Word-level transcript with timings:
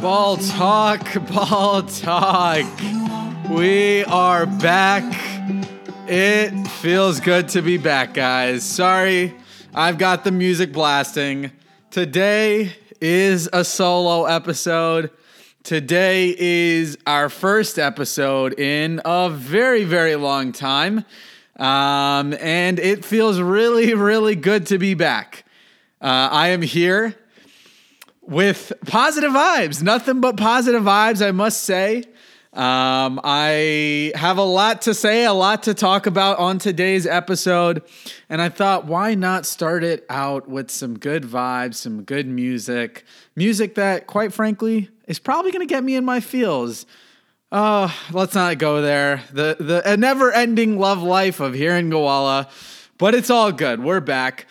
Ball 0.00 0.36
talk, 0.36 1.12
ball 1.28 1.82
talk. 1.82 2.64
We 3.50 4.04
are 4.04 4.46
back. 4.46 5.02
It 6.06 6.52
feels 6.68 7.18
good 7.18 7.48
to 7.48 7.62
be 7.62 7.78
back, 7.78 8.14
guys. 8.14 8.62
Sorry, 8.62 9.34
I've 9.74 9.98
got 9.98 10.22
the 10.22 10.30
music 10.30 10.72
blasting. 10.72 11.50
Today 11.90 12.76
is 13.00 13.48
a 13.52 13.64
solo 13.64 14.26
episode. 14.26 15.10
Today 15.64 16.32
is 16.38 16.96
our 17.04 17.28
first 17.28 17.76
episode 17.76 18.56
in 18.56 19.00
a 19.04 19.28
very, 19.28 19.82
very 19.82 20.14
long 20.14 20.52
time. 20.52 21.04
Um, 21.56 22.34
and 22.34 22.78
it 22.78 23.04
feels 23.04 23.40
really, 23.40 23.94
really 23.94 24.36
good 24.36 24.66
to 24.66 24.78
be 24.78 24.94
back. 24.94 25.44
Uh, 26.00 26.28
I 26.30 26.48
am 26.48 26.62
here 26.62 27.16
with 28.28 28.72
positive 28.86 29.32
vibes, 29.32 29.82
nothing 29.82 30.20
but 30.20 30.36
positive 30.36 30.82
vibes, 30.82 31.26
I 31.26 31.30
must 31.30 31.62
say. 31.62 32.04
Um, 32.52 33.20
I 33.24 34.12
have 34.14 34.36
a 34.36 34.42
lot 34.42 34.82
to 34.82 34.94
say, 34.94 35.24
a 35.24 35.32
lot 35.32 35.62
to 35.64 35.74
talk 35.74 36.06
about 36.06 36.38
on 36.38 36.58
today's 36.58 37.06
episode. 37.06 37.82
And 38.28 38.42
I 38.42 38.48
thought, 38.48 38.84
why 38.86 39.14
not 39.14 39.46
start 39.46 39.82
it 39.82 40.04
out 40.10 40.48
with 40.48 40.70
some 40.70 40.98
good 40.98 41.22
vibes, 41.22 41.76
some 41.76 42.02
good 42.02 42.26
music? 42.26 43.04
Music 43.34 43.74
that, 43.76 44.06
quite 44.06 44.32
frankly, 44.32 44.90
is 45.06 45.18
probably 45.18 45.50
going 45.50 45.66
to 45.66 45.72
get 45.72 45.82
me 45.82 45.94
in 45.94 46.04
my 46.04 46.20
feels. 46.20 46.84
Oh, 47.50 47.94
let's 48.12 48.34
not 48.34 48.58
go 48.58 48.82
there. 48.82 49.22
The 49.32 49.56
the 49.58 49.82
a 49.90 49.96
never-ending 49.96 50.78
love 50.78 51.02
life 51.02 51.40
of 51.40 51.54
Hiren 51.54 51.90
Gowalla, 51.90 52.50
but 52.98 53.14
it's 53.14 53.30
all 53.30 53.52
good. 53.52 53.82
We're 53.82 54.00
back 54.00 54.46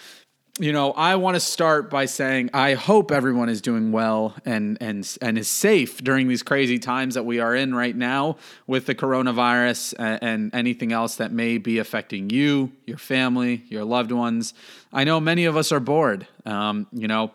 you 0.60 0.74
know, 0.74 0.92
I 0.94 1.16
want 1.16 1.36
to 1.36 1.40
start 1.40 1.90
by 1.90 2.06
saying 2.06 2.50
I 2.54 2.74
hope 2.74 3.12
everyone 3.12 3.50
is 3.50 3.62
doing 3.62 3.92
well 3.92 4.36
and 4.46 4.78
and 4.82 5.18
and 5.22 5.38
is 5.38 5.48
safe 5.48 6.04
during 6.04 6.28
these 6.28 6.42
crazy 6.42 6.80
times 6.80 7.14
that 7.14 7.26
we 7.26 7.40
are 7.40 7.56
in 7.56 7.76
right 7.76 7.96
now 7.96 8.38
with 8.66 8.88
the 8.88 8.96
coronavirus 8.96 9.94
and, 10.00 10.24
and 10.24 10.56
anything 10.56 10.92
else 10.92 11.16
that 11.18 11.32
may 11.32 11.58
be 11.58 11.78
affecting 11.78 12.30
you, 12.30 12.72
your 12.86 12.98
family, 12.98 13.64
your 13.68 13.84
loved 13.84 14.12
ones. 14.12 14.54
I 14.92 15.04
know 15.04 15.20
many 15.20 15.46
of 15.46 15.56
us 15.56 15.72
are 15.72 15.80
bored. 15.80 16.28
Um, 16.46 16.88
you 16.92 17.08
know, 17.08 17.32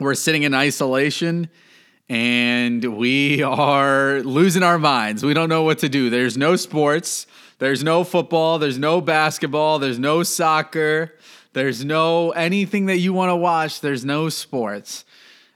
we're 0.00 0.14
sitting 0.14 0.42
in 0.42 0.54
isolation 0.54 1.48
and 2.08 2.84
we 2.96 3.42
are 3.42 4.20
losing 4.22 4.62
our 4.62 4.78
minds. 4.78 5.24
We 5.24 5.34
don't 5.34 5.48
know 5.48 5.62
what 5.62 5.78
to 5.80 5.88
do. 5.88 6.10
There's 6.10 6.36
no 6.36 6.56
sports. 6.56 7.26
There's 7.58 7.84
no 7.84 8.04
football. 8.04 8.58
There's 8.58 8.78
no 8.78 9.00
basketball. 9.00 9.78
There's 9.78 9.98
no 9.98 10.22
soccer. 10.22 11.14
There's 11.52 11.84
no 11.84 12.30
anything 12.32 12.86
that 12.86 12.98
you 12.98 13.12
want 13.12 13.30
to 13.30 13.36
watch. 13.36 13.80
There's 13.80 14.04
no 14.04 14.28
sports. 14.28 15.04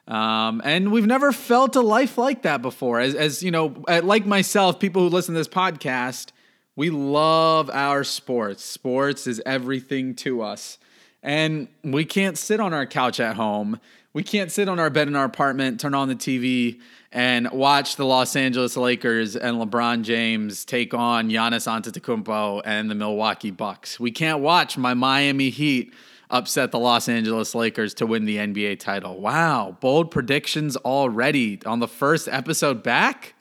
Um, 0.06 0.62
and 0.64 0.90
we've 0.90 1.06
never 1.06 1.32
felt 1.32 1.76
a 1.76 1.82
life 1.82 2.16
like 2.16 2.42
that 2.42 2.62
before. 2.62 2.98
As, 3.00 3.14
as 3.14 3.42
you 3.42 3.50
know, 3.50 3.84
like 3.86 4.24
myself, 4.24 4.78
people 4.80 5.02
who 5.02 5.08
listen 5.08 5.34
to 5.34 5.40
this 5.40 5.48
podcast, 5.48 6.30
we 6.76 6.88
love 6.88 7.68
our 7.70 8.04
sports. 8.04 8.64
Sports 8.64 9.26
is 9.26 9.42
everything 9.44 10.14
to 10.16 10.40
us. 10.40 10.78
And 11.22 11.68
we 11.82 12.04
can't 12.04 12.38
sit 12.38 12.60
on 12.60 12.72
our 12.72 12.86
couch 12.86 13.18
at 13.20 13.36
home. 13.36 13.80
We 14.18 14.24
can't 14.24 14.50
sit 14.50 14.68
on 14.68 14.80
our 14.80 14.90
bed 14.90 15.06
in 15.06 15.14
our 15.14 15.26
apartment, 15.26 15.78
turn 15.78 15.94
on 15.94 16.08
the 16.08 16.16
TV, 16.16 16.80
and 17.12 17.48
watch 17.52 17.94
the 17.94 18.04
Los 18.04 18.34
Angeles 18.34 18.76
Lakers 18.76 19.36
and 19.36 19.58
LeBron 19.58 20.02
James 20.02 20.64
take 20.64 20.92
on 20.92 21.30
Giannis 21.30 21.68
Antetokounmpo 21.68 22.62
and 22.64 22.90
the 22.90 22.96
Milwaukee 22.96 23.52
Bucks. 23.52 24.00
We 24.00 24.10
can't 24.10 24.40
watch 24.40 24.76
my 24.76 24.92
Miami 24.92 25.50
Heat 25.50 25.94
upset 26.30 26.72
the 26.72 26.80
Los 26.80 27.08
Angeles 27.08 27.54
Lakers 27.54 27.94
to 27.94 28.06
win 28.06 28.24
the 28.24 28.38
NBA 28.38 28.80
title. 28.80 29.20
Wow, 29.20 29.76
bold 29.80 30.10
predictions 30.10 30.76
already 30.78 31.60
on 31.64 31.78
the 31.78 31.86
first 31.86 32.26
episode 32.26 32.82
back. 32.82 33.36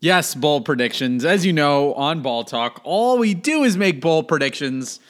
Yes, 0.00 0.34
bold 0.34 0.64
predictions. 0.64 1.26
As 1.26 1.44
you 1.44 1.52
know, 1.52 1.92
on 1.96 2.22
Ball 2.22 2.44
Talk, 2.44 2.80
all 2.82 3.18
we 3.18 3.34
do 3.34 3.62
is 3.62 3.76
make 3.76 4.00
bold 4.00 4.28
predictions. 4.28 5.00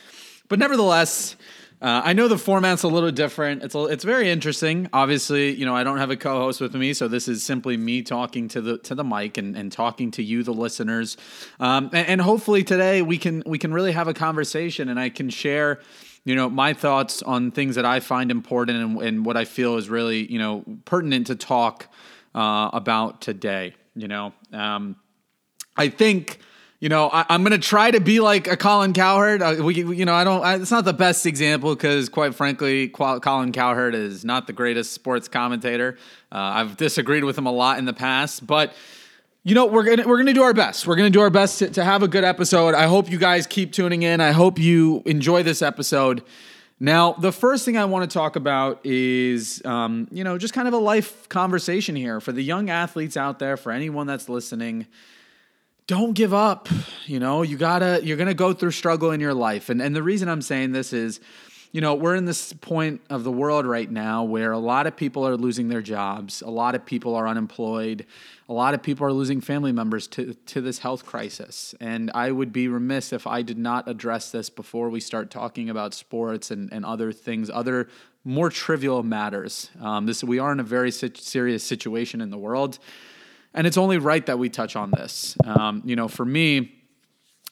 But 0.48 0.58
nevertheless, 0.58 1.36
uh, 1.82 2.02
I 2.04 2.12
know 2.12 2.28
the 2.28 2.38
format's 2.38 2.82
a 2.82 2.88
little 2.88 3.10
different. 3.10 3.62
It's 3.62 3.74
a, 3.74 3.84
it's 3.84 4.04
very 4.04 4.30
interesting. 4.30 4.88
Obviously, 4.92 5.54
you 5.54 5.66
know 5.66 5.74
I 5.74 5.84
don't 5.84 5.98
have 5.98 6.10
a 6.10 6.16
co-host 6.16 6.60
with 6.60 6.74
me, 6.74 6.94
so 6.94 7.08
this 7.08 7.28
is 7.28 7.42
simply 7.42 7.76
me 7.76 8.02
talking 8.02 8.48
to 8.48 8.60
the 8.60 8.78
to 8.78 8.94
the 8.94 9.04
mic 9.04 9.36
and, 9.38 9.56
and 9.56 9.70
talking 9.70 10.10
to 10.12 10.22
you, 10.22 10.42
the 10.42 10.54
listeners. 10.54 11.16
Um, 11.60 11.90
and, 11.92 12.08
and 12.08 12.20
hopefully 12.20 12.64
today 12.64 13.02
we 13.02 13.18
can 13.18 13.42
we 13.44 13.58
can 13.58 13.72
really 13.72 13.92
have 13.92 14.08
a 14.08 14.14
conversation, 14.14 14.88
and 14.88 14.98
I 14.98 15.08
can 15.08 15.30
share 15.30 15.80
you 16.24 16.34
know 16.34 16.48
my 16.48 16.72
thoughts 16.72 17.22
on 17.22 17.50
things 17.50 17.74
that 17.74 17.84
I 17.84 18.00
find 18.00 18.30
important 18.30 18.78
and, 18.78 19.02
and 19.02 19.26
what 19.26 19.36
I 19.36 19.44
feel 19.44 19.76
is 19.76 19.88
really 19.88 20.30
you 20.30 20.38
know 20.38 20.64
pertinent 20.84 21.26
to 21.26 21.34
talk 21.34 21.88
uh, 22.34 22.70
about 22.72 23.20
today. 23.20 23.74
You 23.94 24.08
know, 24.08 24.32
um, 24.52 24.96
I 25.76 25.88
think 25.88 26.40
you 26.84 26.90
know, 26.90 27.08
I, 27.08 27.24
am 27.34 27.46
to 27.46 27.56
try 27.56 27.90
to 27.90 27.98
be 27.98 28.20
like 28.20 28.46
a 28.46 28.58
Colin 28.58 28.92
Cowherd. 28.92 29.40
Uh, 29.40 29.56
we, 29.62 29.74
you 29.74 30.04
know, 30.04 30.12
I 30.12 30.22
don't. 30.22 30.44
I, 30.44 30.56
it's 30.56 30.70
not 30.70 30.84
the 30.84 30.92
best 30.92 31.24
example 31.24 31.74
because, 31.74 32.10
quite 32.10 32.34
frankly, 32.34 32.88
Colin 32.88 33.52
Cowherd 33.52 33.94
is 33.94 34.22
not 34.22 34.46
the 34.46 34.52
greatest 34.52 34.92
sports 34.92 35.26
commentator. 35.26 35.96
Uh, 36.30 36.36
I've 36.36 36.76
disagreed 36.76 37.24
with 37.24 37.38
him 37.38 37.46
a 37.46 37.52
lot 37.52 37.78
in 37.78 37.86
the 37.86 37.94
past, 37.94 38.46
but 38.46 38.74
you 39.44 39.54
know, 39.54 39.64
we're 39.64 39.84
gonna 39.84 40.06
we're 40.06 40.18
gonna 40.18 40.34
do 40.34 40.42
our 40.42 40.52
best. 40.52 40.86
We're 40.86 40.96
gonna 40.96 41.08
do 41.08 41.22
our 41.22 41.30
best 41.30 41.60
to, 41.60 41.70
to 41.70 41.82
have 41.82 42.02
a 42.02 42.08
good 42.08 42.22
episode. 42.22 42.74
I 42.74 42.84
hope 42.84 43.10
you 43.10 43.16
guys 43.16 43.46
keep 43.46 43.72
tuning 43.72 44.02
in. 44.02 44.20
I 44.20 44.32
hope 44.32 44.58
you 44.58 45.02
enjoy 45.06 45.42
this 45.42 45.62
episode. 45.62 46.22
Now, 46.80 47.12
the 47.12 47.32
first 47.32 47.64
thing 47.64 47.78
I 47.78 47.86
want 47.86 48.10
to 48.10 48.12
talk 48.12 48.36
about 48.36 48.84
is, 48.84 49.64
um, 49.64 50.06
you 50.10 50.22
know, 50.22 50.36
just 50.36 50.52
kind 50.52 50.68
of 50.68 50.74
a 50.74 50.78
life 50.78 51.30
conversation 51.30 51.96
here 51.96 52.20
for 52.20 52.32
the 52.32 52.42
young 52.42 52.68
athletes 52.68 53.16
out 53.16 53.38
there, 53.38 53.56
for 53.56 53.72
anyone 53.72 54.06
that's 54.06 54.28
listening 54.28 54.86
don't 55.86 56.14
give 56.14 56.32
up. 56.32 56.68
You 57.06 57.20
know, 57.20 57.42
you 57.42 57.56
gotta, 57.56 58.00
you're 58.02 58.16
gonna 58.16 58.34
go 58.34 58.52
through 58.52 58.70
struggle 58.70 59.10
in 59.10 59.20
your 59.20 59.34
life. 59.34 59.68
And, 59.68 59.82
and 59.82 59.94
the 59.94 60.02
reason 60.02 60.28
I'm 60.28 60.42
saying 60.42 60.72
this 60.72 60.92
is, 60.92 61.20
you 61.72 61.80
know, 61.80 61.94
we're 61.94 62.14
in 62.14 62.24
this 62.24 62.52
point 62.52 63.00
of 63.10 63.24
the 63.24 63.32
world 63.32 63.66
right 63.66 63.90
now 63.90 64.22
where 64.22 64.52
a 64.52 64.58
lot 64.58 64.86
of 64.86 64.96
people 64.96 65.26
are 65.26 65.36
losing 65.36 65.68
their 65.68 65.82
jobs, 65.82 66.40
a 66.40 66.48
lot 66.48 66.76
of 66.76 66.86
people 66.86 67.16
are 67.16 67.26
unemployed, 67.26 68.06
a 68.48 68.52
lot 68.52 68.74
of 68.74 68.82
people 68.82 69.04
are 69.06 69.12
losing 69.12 69.40
family 69.40 69.72
members 69.72 70.06
to, 70.06 70.34
to 70.34 70.60
this 70.60 70.78
health 70.78 71.04
crisis. 71.04 71.74
And 71.80 72.12
I 72.14 72.30
would 72.30 72.52
be 72.52 72.68
remiss 72.68 73.12
if 73.12 73.26
I 73.26 73.42
did 73.42 73.58
not 73.58 73.88
address 73.88 74.30
this 74.30 74.48
before 74.50 74.88
we 74.88 75.00
start 75.00 75.32
talking 75.32 75.68
about 75.68 75.94
sports 75.94 76.52
and, 76.52 76.72
and 76.72 76.84
other 76.84 77.10
things, 77.10 77.50
other 77.50 77.88
more 78.24 78.50
trivial 78.50 79.02
matters. 79.02 79.68
Um, 79.80 80.06
this 80.06 80.22
we 80.22 80.38
are 80.38 80.52
in 80.52 80.60
a 80.60 80.64
very 80.64 80.92
serious 80.92 81.64
situation 81.64 82.20
in 82.20 82.30
the 82.30 82.38
world 82.38 82.78
and 83.54 83.66
it's 83.66 83.76
only 83.76 83.98
right 83.98 84.24
that 84.26 84.38
we 84.38 84.48
touch 84.48 84.76
on 84.76 84.90
this. 84.90 85.36
Um, 85.44 85.82
you 85.84 85.96
know, 85.96 86.08
for 86.08 86.24
me, 86.24 86.72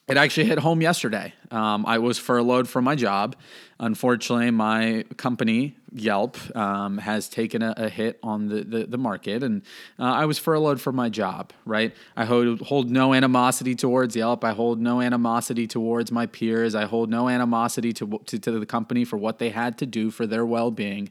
it 0.09 0.17
actually 0.17 0.47
hit 0.47 0.59
home 0.59 0.83
yesterday. 0.83 1.33
Um, 1.53 1.87
I 1.87 1.99
was 1.99 2.19
furloughed 2.19 2.69
from 2.69 2.85
my 2.85 2.97
job. 2.97 3.37
Unfortunately, 3.79 4.51
my 4.51 5.05
company, 5.17 5.77
Yelp, 5.93 6.37
um, 6.57 6.99
has 6.99 7.29
taken 7.29 7.63
a, 7.63 7.73
a, 7.77 7.89
hit 7.89 8.19
on 8.23 8.49
the, 8.49 8.65
the, 8.65 8.85
the 8.87 8.99
market, 8.99 9.45
and 9.45 9.63
uh, 10.01 10.05
I 10.05 10.25
was 10.25 10.39
furloughed 10.39 10.81
from 10.81 10.97
my 10.97 11.09
job, 11.09 11.53
right? 11.65 11.95
I 12.17 12.25
hold, 12.25 12.61
hold 12.63 12.91
no 12.91 13.15
animosity 13.15 13.77
towards 13.77 14.17
Yelp. 14.17 14.45
I 14.45 14.53
hold 14.53 14.81
no 14.81 15.01
animosity 15.01 15.69
towards 15.69 16.11
my 16.11 16.27
peers. 16.27 16.75
I 16.75 16.85
hold 16.85 17.09
no 17.09 17.29
animosity 17.29 17.93
to, 17.95 18.21
to, 18.27 18.39
to 18.41 18.59
the 18.59 18.67
company 18.67 19.05
for 19.05 19.17
what 19.17 19.39
they 19.39 19.51
had 19.51 19.79
to 19.79 19.87
do 19.87 20.11
for 20.11 20.27
their 20.27 20.45
well 20.45 20.73
being. 20.73 21.11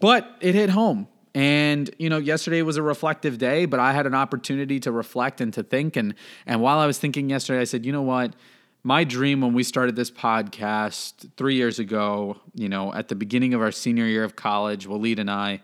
But 0.00 0.36
it 0.40 0.54
hit 0.54 0.70
home 0.70 1.06
and 1.36 1.94
you 1.98 2.08
know, 2.08 2.16
yesterday 2.16 2.62
was 2.62 2.78
a 2.78 2.82
reflective 2.82 3.36
day, 3.36 3.66
but 3.66 3.78
I 3.78 3.92
had 3.92 4.06
an 4.06 4.14
opportunity 4.14 4.80
to 4.80 4.90
reflect 4.90 5.42
and 5.42 5.52
to 5.52 5.62
think. 5.62 5.94
And 5.94 6.14
and 6.46 6.62
while 6.62 6.78
I 6.78 6.86
was 6.86 6.96
thinking 6.96 7.28
yesterday, 7.28 7.60
I 7.60 7.64
said, 7.64 7.84
you 7.84 7.92
know 7.92 8.00
what? 8.00 8.34
My 8.82 9.04
dream 9.04 9.42
when 9.42 9.52
we 9.52 9.62
started 9.62 9.96
this 9.96 10.10
podcast 10.10 11.28
three 11.36 11.54
years 11.54 11.78
ago, 11.78 12.38
you 12.54 12.70
know, 12.70 12.90
at 12.94 13.08
the 13.08 13.14
beginning 13.14 13.52
of 13.52 13.60
our 13.60 13.70
senior 13.70 14.06
year 14.06 14.24
of 14.24 14.34
college, 14.34 14.88
Waleed 14.88 15.18
and 15.18 15.30
I, 15.30 15.60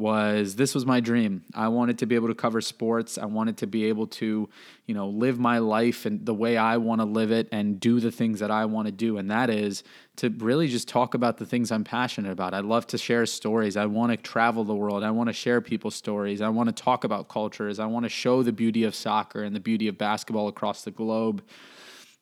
was 0.00 0.56
this 0.56 0.74
was 0.74 0.84
my 0.84 0.98
dream. 0.98 1.44
I 1.54 1.68
wanted 1.68 1.98
to 1.98 2.06
be 2.06 2.14
able 2.16 2.28
to 2.28 2.34
cover 2.34 2.60
sports. 2.60 3.18
I 3.18 3.26
wanted 3.26 3.58
to 3.58 3.66
be 3.66 3.84
able 3.84 4.08
to, 4.08 4.48
you 4.86 4.94
know, 4.94 5.08
live 5.08 5.38
my 5.38 5.58
life 5.58 6.06
and 6.06 6.24
the 6.26 6.34
way 6.34 6.56
I 6.56 6.78
want 6.78 7.00
to 7.00 7.04
live 7.04 7.30
it 7.30 7.48
and 7.52 7.78
do 7.78 8.00
the 8.00 8.10
things 8.10 8.40
that 8.40 8.50
I 8.50 8.64
want 8.64 8.86
to 8.86 8.92
do. 8.92 9.18
And 9.18 9.30
that 9.30 9.50
is 9.50 9.84
to 10.16 10.30
really 10.30 10.66
just 10.66 10.88
talk 10.88 11.14
about 11.14 11.36
the 11.36 11.46
things 11.46 11.70
I'm 11.70 11.84
passionate 11.84 12.32
about. 12.32 12.54
I 12.54 12.60
love 12.60 12.86
to 12.88 12.98
share 12.98 13.24
stories. 13.26 13.76
I 13.76 13.86
want 13.86 14.10
to 14.10 14.16
travel 14.16 14.64
the 14.64 14.74
world. 14.74 15.04
I 15.04 15.10
want 15.10 15.28
to 15.28 15.32
share 15.34 15.60
people's 15.60 15.94
stories. 15.94 16.40
I 16.40 16.48
want 16.48 16.74
to 16.74 16.82
talk 16.82 17.04
about 17.04 17.28
cultures. 17.28 17.78
I 17.78 17.86
want 17.86 18.04
to 18.04 18.10
show 18.10 18.42
the 18.42 18.52
beauty 18.52 18.84
of 18.84 18.94
soccer 18.94 19.42
and 19.42 19.54
the 19.54 19.60
beauty 19.60 19.86
of 19.86 19.98
basketball 19.98 20.48
across 20.48 20.82
the 20.82 20.90
globe. 20.90 21.44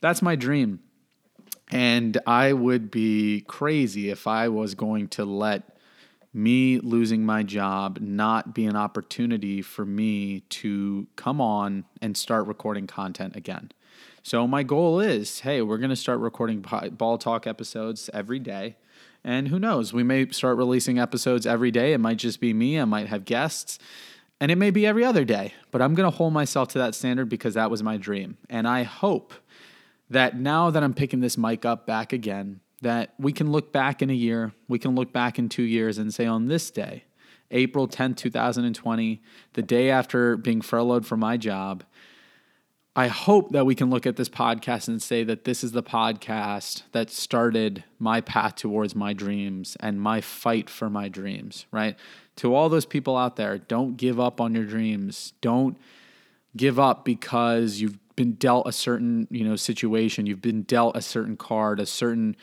That's 0.00 0.20
my 0.20 0.36
dream. 0.36 0.80
And 1.70 2.18
I 2.26 2.52
would 2.52 2.90
be 2.90 3.42
crazy 3.42 4.10
if 4.10 4.26
I 4.26 4.48
was 4.48 4.74
going 4.74 5.08
to 5.08 5.24
let 5.24 5.77
me 6.32 6.78
losing 6.80 7.24
my 7.24 7.42
job 7.42 7.98
not 8.00 8.54
be 8.54 8.66
an 8.66 8.76
opportunity 8.76 9.62
for 9.62 9.84
me 9.84 10.40
to 10.40 11.06
come 11.16 11.40
on 11.40 11.84
and 12.02 12.16
start 12.16 12.46
recording 12.46 12.86
content 12.86 13.34
again. 13.34 13.70
So 14.22 14.46
my 14.46 14.62
goal 14.62 15.00
is, 15.00 15.40
hey, 15.40 15.62
we're 15.62 15.78
going 15.78 15.90
to 15.90 15.96
start 15.96 16.20
recording 16.20 16.64
ball 16.92 17.18
talk 17.18 17.46
episodes 17.46 18.10
every 18.12 18.38
day. 18.38 18.76
And 19.24 19.48
who 19.48 19.58
knows, 19.58 19.92
we 19.92 20.02
may 20.02 20.28
start 20.30 20.58
releasing 20.58 20.98
episodes 20.98 21.46
every 21.46 21.70
day. 21.70 21.92
It 21.92 21.98
might 21.98 22.18
just 22.18 22.40
be 22.40 22.52
me, 22.52 22.78
I 22.78 22.84
might 22.84 23.08
have 23.08 23.24
guests. 23.24 23.78
And 24.40 24.52
it 24.52 24.56
may 24.56 24.70
be 24.70 24.86
every 24.86 25.04
other 25.04 25.24
day, 25.24 25.54
but 25.70 25.82
I'm 25.82 25.94
going 25.94 26.08
to 26.08 26.16
hold 26.16 26.32
myself 26.32 26.68
to 26.68 26.78
that 26.78 26.94
standard 26.94 27.28
because 27.28 27.54
that 27.54 27.70
was 27.70 27.82
my 27.82 27.96
dream. 27.96 28.36
And 28.48 28.68
I 28.68 28.84
hope 28.84 29.34
that 30.10 30.36
now 30.36 30.70
that 30.70 30.82
I'm 30.82 30.94
picking 30.94 31.20
this 31.20 31.36
mic 31.36 31.64
up 31.64 31.86
back 31.86 32.12
again, 32.12 32.60
that 32.82 33.14
we 33.18 33.32
can 33.32 33.50
look 33.50 33.72
back 33.72 34.02
in 34.02 34.10
a 34.10 34.14
year, 34.14 34.52
we 34.68 34.78
can 34.78 34.94
look 34.94 35.12
back 35.12 35.38
in 35.38 35.48
two 35.48 35.62
years 35.62 35.98
and 35.98 36.12
say, 36.12 36.26
on 36.26 36.46
this 36.46 36.70
day, 36.70 37.04
April 37.50 37.88
10th, 37.88 38.16
2020, 38.16 39.22
the 39.54 39.62
day 39.62 39.90
after 39.90 40.36
being 40.36 40.60
furloughed 40.60 41.06
from 41.06 41.20
my 41.20 41.36
job, 41.36 41.84
I 42.94 43.06
hope 43.06 43.52
that 43.52 43.64
we 43.64 43.76
can 43.76 43.90
look 43.90 44.06
at 44.06 44.16
this 44.16 44.28
podcast 44.28 44.88
and 44.88 45.00
say 45.00 45.22
that 45.22 45.44
this 45.44 45.62
is 45.62 45.70
the 45.70 45.84
podcast 45.84 46.82
that 46.90 47.10
started 47.10 47.84
my 47.98 48.20
path 48.20 48.56
towards 48.56 48.96
my 48.96 49.12
dreams 49.12 49.76
and 49.78 50.00
my 50.00 50.20
fight 50.20 50.68
for 50.68 50.90
my 50.90 51.08
dreams, 51.08 51.66
right? 51.70 51.96
To 52.36 52.54
all 52.54 52.68
those 52.68 52.86
people 52.86 53.16
out 53.16 53.36
there, 53.36 53.56
don't 53.56 53.96
give 53.96 54.18
up 54.18 54.40
on 54.40 54.52
your 54.52 54.64
dreams. 54.64 55.32
Don't 55.40 55.76
give 56.56 56.78
up 56.80 57.04
because 57.04 57.80
you've 57.80 57.98
been 58.18 58.32
dealt 58.32 58.66
a 58.66 58.72
certain, 58.72 59.28
you 59.30 59.44
know, 59.44 59.54
situation, 59.54 60.26
you've 60.26 60.42
been 60.42 60.62
dealt 60.62 60.96
a 60.96 61.00
certain 61.00 61.36
card, 61.36 61.78
a 61.78 61.86
certain 61.86 62.36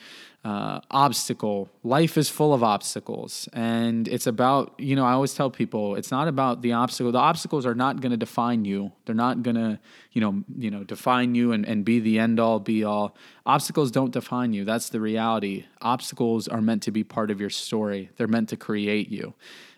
uh, 0.46 0.80
obstacle. 0.90 1.68
Life 1.84 2.18
is 2.18 2.30
full 2.30 2.54
of 2.54 2.64
obstacles, 2.64 3.50
and 3.52 4.08
it's 4.08 4.26
about 4.26 4.74
you 4.78 4.96
know 4.96 5.04
I 5.04 5.12
always 5.12 5.34
tell 5.34 5.50
people 5.50 5.96
it's 5.96 6.12
not 6.12 6.28
about 6.28 6.62
the 6.62 6.72
obstacle. 6.72 7.12
The 7.12 7.18
obstacles 7.18 7.66
are 7.66 7.76
not 7.76 8.00
going 8.00 8.12
to 8.12 8.18
define 8.18 8.64
you. 8.64 8.92
They're 9.06 9.16
not 9.16 9.44
going 9.44 9.56
to 9.56 9.80
you 10.12 10.22
know 10.22 10.44
you 10.58 10.72
know 10.72 10.84
define 10.84 11.36
you 11.36 11.52
and, 11.52 11.66
and 11.66 11.84
be 11.84 12.00
the 12.00 12.20
end 12.20 12.40
all 12.40 12.60
be 12.60 12.84
all. 12.84 13.16
Obstacles 13.46 13.92
don't 13.92 14.14
define 14.14 14.54
you. 14.54 14.64
That's 14.64 14.90
the 14.90 15.02
reality. 15.02 15.66
Obstacles 15.82 16.48
are 16.48 16.62
meant 16.62 16.84
to 16.84 16.92
be 16.92 17.04
part 17.04 17.32
of 17.32 17.42
your 17.42 17.50
story. 17.50 18.12
They're 18.16 18.28
meant 18.28 18.50
to 18.50 18.58
create 18.58 19.10
you. 19.10 19.34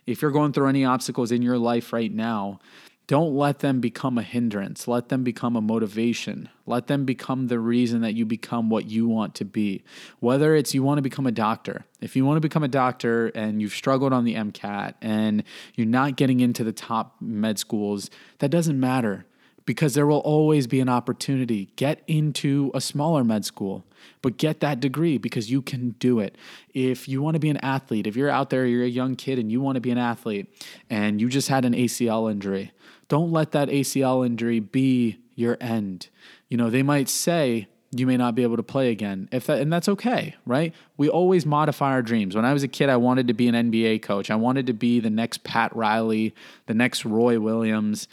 If 0.06 0.22
you're 0.22 0.32
going 0.32 0.54
through 0.54 0.68
any 0.68 0.86
obstacles 0.86 1.32
in 1.32 1.42
your 1.42 1.58
life 1.58 1.92
right 1.92 2.14
now, 2.14 2.60
don't 3.08 3.34
let 3.34 3.60
them 3.60 3.80
become 3.80 4.18
a 4.18 4.22
hindrance. 4.22 4.86
Let 4.86 5.08
them 5.08 5.24
become 5.24 5.56
a 5.56 5.62
motivation. 5.62 6.50
Let 6.66 6.88
them 6.88 7.06
become 7.06 7.48
the 7.48 7.58
reason 7.58 8.02
that 8.02 8.16
you 8.16 8.26
become 8.26 8.70
what 8.70 8.90
you 8.90 9.08
want 9.08 9.34
to 9.36 9.46
be. 9.46 9.84
Whether 10.20 10.56
it's 10.56 10.74
you 10.74 10.84
want 10.84 10.98
to 10.98 11.02
become 11.02 11.26
a 11.26 11.32
doctor, 11.32 11.86
if 12.02 12.18
you 12.18 12.26
want 12.26 12.36
to 12.36 12.42
become 12.42 12.64
a 12.64 12.68
doctor 12.68 13.28
and 13.28 13.62
you've 13.62 13.74
struggled 13.74 14.12
on 14.12 14.26
the 14.26 14.36
MCAT 14.36 14.96
and 15.02 15.44
you're 15.76 15.88
not 15.88 16.18
getting 16.18 16.42
into 16.42 16.66
the 16.66 16.74
top 16.74 17.16
med 17.22 17.58
schools, 17.58 18.10
that 18.40 18.50
doesn't 18.50 18.78
matter 18.78 19.26
because 19.68 19.94
there 19.96 20.08
will 20.08 20.20
always 20.20 20.66
be 20.66 20.80
an 20.80 20.88
opportunity. 20.88 21.70
Get 21.76 22.02
into 22.08 22.72
a 22.74 22.80
smaller 22.80 23.24
med 23.24 23.44
school, 23.44 23.84
but 24.22 24.38
get 24.38 24.62
that 24.62 24.80
degree 24.80 25.18
because 25.18 25.52
you 25.52 25.62
can 25.62 25.90
do 26.00 26.20
it. 26.20 26.38
If 26.74 27.08
you 27.08 27.22
want 27.22 27.36
to 27.36 27.40
be 27.40 27.50
an 27.50 27.58
athlete, 27.58 28.08
if 28.08 28.16
you're 28.16 28.30
out 28.30 28.50
there, 28.50 28.66
you're 28.66 28.86
a 28.86 28.90
young 28.90 29.18
kid 29.18 29.38
and 29.38 29.52
you 29.52 29.60
want 29.60 29.76
to 29.76 29.82
be 29.82 29.92
an 29.92 29.98
athlete 29.98 30.48
and 30.90 31.20
you 31.20 31.28
just 31.28 31.50
had 31.50 31.66
an 31.66 31.74
ACL 31.74 32.32
injury, 32.32 32.72
don't 33.10 33.32
let 33.32 33.52
that 33.52 33.68
ACL 33.68 34.26
injury 34.26 34.62
be 34.62 35.20
your 35.36 35.58
end. 35.60 36.08
You 36.48 36.56
know, 36.56 36.70
they 36.70 36.82
might 36.82 37.10
say 37.10 37.68
you 37.92 38.08
may 38.08 38.16
not 38.16 38.36
be 38.36 38.44
able 38.44 38.56
to 38.56 38.64
play 38.64 38.90
again. 38.90 39.28
If 39.34 39.48
that 39.48 39.60
and 39.60 39.72
that's 39.72 39.90
okay, 39.90 40.36
right? 40.46 40.74
We 40.96 41.10
always 41.10 41.46
modify 41.46 41.92
our 41.92 42.02
dreams. 42.02 42.38
When 42.38 42.46
I 42.46 42.54
was 42.54 42.64
a 42.64 42.70
kid, 42.70 42.88
I 42.88 42.96
wanted 42.96 43.28
to 43.28 43.34
be 43.34 43.50
an 43.50 43.70
NBA 43.70 44.02
coach. 44.02 44.32
I 44.32 44.36
wanted 44.36 44.68
to 44.68 44.74
be 44.74 45.02
the 45.02 45.10
next 45.10 45.44
Pat 45.44 45.76
Riley, 45.76 46.34
the 46.68 46.74
next 46.74 47.04
Roy 47.04 47.38
Williams. 47.38 48.08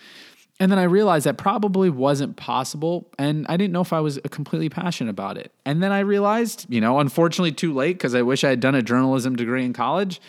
And 0.60 0.70
then 0.70 0.78
I 0.78 0.84
realized 0.84 1.26
that 1.26 1.36
probably 1.36 1.90
wasn't 1.90 2.36
possible. 2.36 3.10
And 3.18 3.44
I 3.48 3.56
didn't 3.56 3.72
know 3.72 3.80
if 3.80 3.92
I 3.92 4.00
was 4.00 4.20
completely 4.30 4.68
passionate 4.68 5.10
about 5.10 5.36
it. 5.36 5.52
And 5.64 5.82
then 5.82 5.90
I 5.90 6.00
realized, 6.00 6.66
you 6.68 6.80
know, 6.80 7.00
unfortunately 7.00 7.52
too 7.52 7.74
late, 7.74 7.94
because 7.94 8.14
I 8.14 8.22
wish 8.22 8.44
I 8.44 8.50
had 8.50 8.60
done 8.60 8.74
a 8.74 8.82
journalism 8.82 9.34
degree 9.34 9.64
in 9.64 9.72
college 9.72 10.20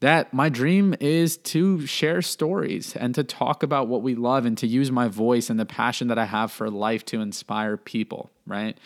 that 0.00 0.32
my 0.32 0.48
dream 0.48 0.94
is 1.00 1.38
to 1.38 1.86
share 1.86 2.20
stories 2.20 2.94
and 2.96 3.14
to 3.14 3.24
talk 3.24 3.62
about 3.62 3.88
what 3.88 4.02
we 4.02 4.14
love 4.14 4.44
and 4.44 4.58
to 4.58 4.66
use 4.66 4.90
my 4.90 5.08
voice 5.08 5.48
and 5.48 5.58
the 5.58 5.64
passion 5.66 6.08
that 6.08 6.18
I 6.18 6.26
have 6.26 6.52
for 6.52 6.70
life 6.70 7.04
to 7.06 7.20
inspire 7.20 7.76
people, 7.76 8.30
right? 8.46 8.76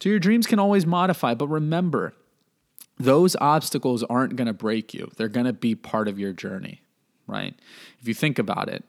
So 0.00 0.08
your 0.08 0.18
dreams 0.18 0.46
can 0.46 0.58
always 0.58 0.86
modify, 0.86 1.34
but 1.34 1.48
remember, 1.48 2.14
those 2.98 3.36
obstacles 3.36 4.02
aren't 4.04 4.36
going 4.36 4.46
to 4.46 4.54
break 4.54 4.94
you. 4.94 5.10
They're 5.16 5.28
going 5.28 5.46
to 5.46 5.52
be 5.52 5.74
part 5.74 6.08
of 6.08 6.18
your 6.18 6.32
journey, 6.32 6.80
right? 7.26 7.54
If 8.00 8.08
you 8.08 8.14
think 8.14 8.38
about 8.38 8.68
it, 8.68 8.84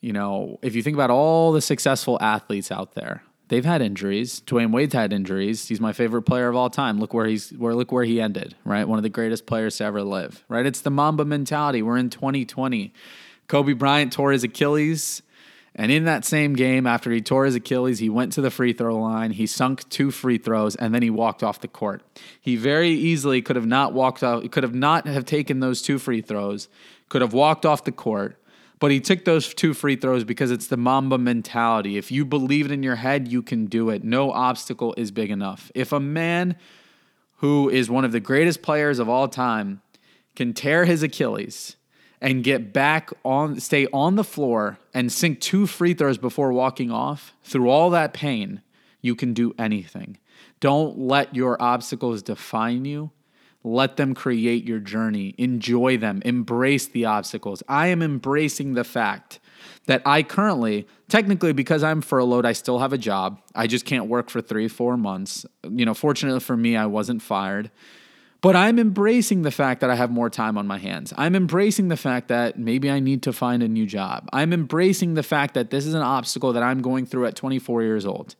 you 0.00 0.12
know, 0.12 0.58
if 0.62 0.74
you 0.74 0.82
think 0.82 0.94
about 0.94 1.10
all 1.10 1.52
the 1.52 1.60
successful 1.60 2.18
athletes 2.20 2.70
out 2.70 2.94
there, 2.94 3.22
they've 3.48 3.64
had 3.64 3.82
injuries. 3.82 4.40
Dwyane 4.46 4.72
Wade's 4.72 4.94
had 4.94 5.12
injuries. 5.12 5.68
He's 5.68 5.80
my 5.80 5.92
favorite 5.92 6.22
player 6.22 6.48
of 6.48 6.56
all 6.56 6.70
time. 6.70 7.00
Look 7.00 7.12
where 7.12 7.26
he's 7.26 7.50
where 7.50 7.74
look 7.74 7.90
where 7.90 8.04
he 8.04 8.20
ended, 8.20 8.54
right? 8.64 8.86
One 8.86 8.98
of 8.98 9.02
the 9.02 9.08
greatest 9.08 9.46
players 9.46 9.76
to 9.78 9.84
ever 9.84 10.02
live, 10.02 10.44
right? 10.48 10.66
It's 10.66 10.80
the 10.80 10.90
Mamba 10.90 11.24
mentality. 11.24 11.82
We're 11.82 11.98
in 11.98 12.10
2020. 12.10 12.92
Kobe 13.48 13.72
Bryant 13.72 14.12
tore 14.12 14.32
his 14.32 14.44
Achilles. 14.44 15.22
And 15.74 15.92
in 15.92 16.06
that 16.06 16.24
same 16.24 16.54
game, 16.54 16.88
after 16.88 17.12
he 17.12 17.20
tore 17.20 17.44
his 17.44 17.54
Achilles, 17.54 18.00
he 18.00 18.08
went 18.08 18.32
to 18.32 18.40
the 18.40 18.50
free 18.50 18.72
throw 18.72 18.98
line. 18.98 19.30
He 19.30 19.46
sunk 19.46 19.88
two 19.88 20.10
free 20.10 20.36
throws, 20.36 20.74
and 20.74 20.92
then 20.92 21.02
he 21.02 21.10
walked 21.10 21.44
off 21.44 21.60
the 21.60 21.68
court. 21.68 22.02
He 22.40 22.56
very 22.56 22.90
easily 22.90 23.40
could 23.42 23.54
have 23.54 23.66
not 23.66 23.92
walked 23.92 24.24
out, 24.24 24.50
could 24.50 24.64
have 24.64 24.74
not 24.74 25.06
have 25.06 25.24
taken 25.24 25.60
those 25.60 25.80
two 25.80 25.98
free 25.98 26.20
throws, 26.20 26.68
could 27.08 27.22
have 27.22 27.32
walked 27.32 27.64
off 27.64 27.84
the 27.84 27.92
court, 27.92 28.42
but 28.80 28.90
he 28.90 29.00
took 29.00 29.24
those 29.24 29.52
two 29.52 29.74
free 29.74 29.96
throws 29.96 30.24
because 30.24 30.50
it's 30.50 30.68
the 30.68 30.76
Mamba 30.76 31.18
mentality. 31.18 31.96
If 31.96 32.12
you 32.12 32.24
believe 32.24 32.66
it 32.66 32.72
in 32.72 32.82
your 32.82 32.96
head, 32.96 33.28
you 33.28 33.42
can 33.42 33.66
do 33.66 33.90
it. 33.90 34.04
No 34.04 34.30
obstacle 34.30 34.94
is 34.96 35.10
big 35.10 35.30
enough. 35.30 35.70
If 35.74 35.92
a 35.92 36.00
man 36.00 36.56
who 37.36 37.68
is 37.68 37.90
one 37.90 38.04
of 38.04 38.12
the 38.12 38.20
greatest 38.20 38.62
players 38.62 38.98
of 38.98 39.08
all 39.08 39.28
time 39.28 39.82
can 40.36 40.52
tear 40.52 40.84
his 40.84 41.02
Achilles 41.02 41.76
and 42.20 42.44
get 42.44 42.72
back 42.72 43.10
on, 43.24 43.58
stay 43.60 43.86
on 43.92 44.16
the 44.16 44.24
floor 44.24 44.78
and 44.92 45.10
sink 45.10 45.40
two 45.40 45.66
free 45.66 45.94
throws 45.94 46.18
before 46.18 46.52
walking 46.52 46.90
off, 46.90 47.32
through 47.42 47.68
all 47.68 47.90
that 47.90 48.12
pain, 48.12 48.62
you 49.00 49.14
can 49.14 49.32
do 49.32 49.54
anything. 49.58 50.18
Don't 50.60 50.98
let 50.98 51.34
your 51.34 51.60
obstacles 51.60 52.22
define 52.22 52.84
you. 52.84 53.10
Let 53.64 53.96
them 53.96 54.14
create 54.14 54.64
your 54.64 54.78
journey. 54.78 55.34
Enjoy 55.36 55.96
them. 55.96 56.22
Embrace 56.24 56.86
the 56.86 57.04
obstacles. 57.04 57.62
I 57.68 57.88
am 57.88 58.02
embracing 58.02 58.74
the 58.74 58.84
fact 58.84 59.40
that 59.86 60.02
I 60.06 60.22
currently, 60.22 60.86
technically, 61.08 61.52
because 61.52 61.82
I'm 61.82 62.00
furloughed, 62.00 62.46
I 62.46 62.52
still 62.52 62.78
have 62.78 62.92
a 62.92 62.98
job. 62.98 63.40
I 63.54 63.66
just 63.66 63.84
can't 63.84 64.06
work 64.06 64.30
for 64.30 64.40
three, 64.40 64.68
four 64.68 64.96
months. 64.96 65.44
You 65.68 65.84
know, 65.84 65.94
fortunately 65.94 66.40
for 66.40 66.56
me, 66.56 66.76
I 66.76 66.86
wasn't 66.86 67.22
fired. 67.22 67.70
But 68.40 68.54
I'm 68.54 68.78
embracing 68.78 69.42
the 69.42 69.50
fact 69.50 69.80
that 69.80 69.90
I 69.90 69.96
have 69.96 70.12
more 70.12 70.30
time 70.30 70.56
on 70.56 70.66
my 70.66 70.78
hands. 70.78 71.12
I'm 71.16 71.34
embracing 71.34 71.88
the 71.88 71.96
fact 71.96 72.28
that 72.28 72.56
maybe 72.56 72.88
I 72.88 73.00
need 73.00 73.24
to 73.24 73.32
find 73.32 73.64
a 73.64 73.68
new 73.68 73.84
job. 73.84 74.28
I'm 74.32 74.52
embracing 74.52 75.14
the 75.14 75.24
fact 75.24 75.54
that 75.54 75.70
this 75.70 75.86
is 75.86 75.94
an 75.94 76.02
obstacle 76.02 76.52
that 76.52 76.62
I'm 76.62 76.80
going 76.80 77.04
through 77.04 77.26
at 77.26 77.34
24 77.34 77.82
years 77.82 78.06
old. 78.06 78.36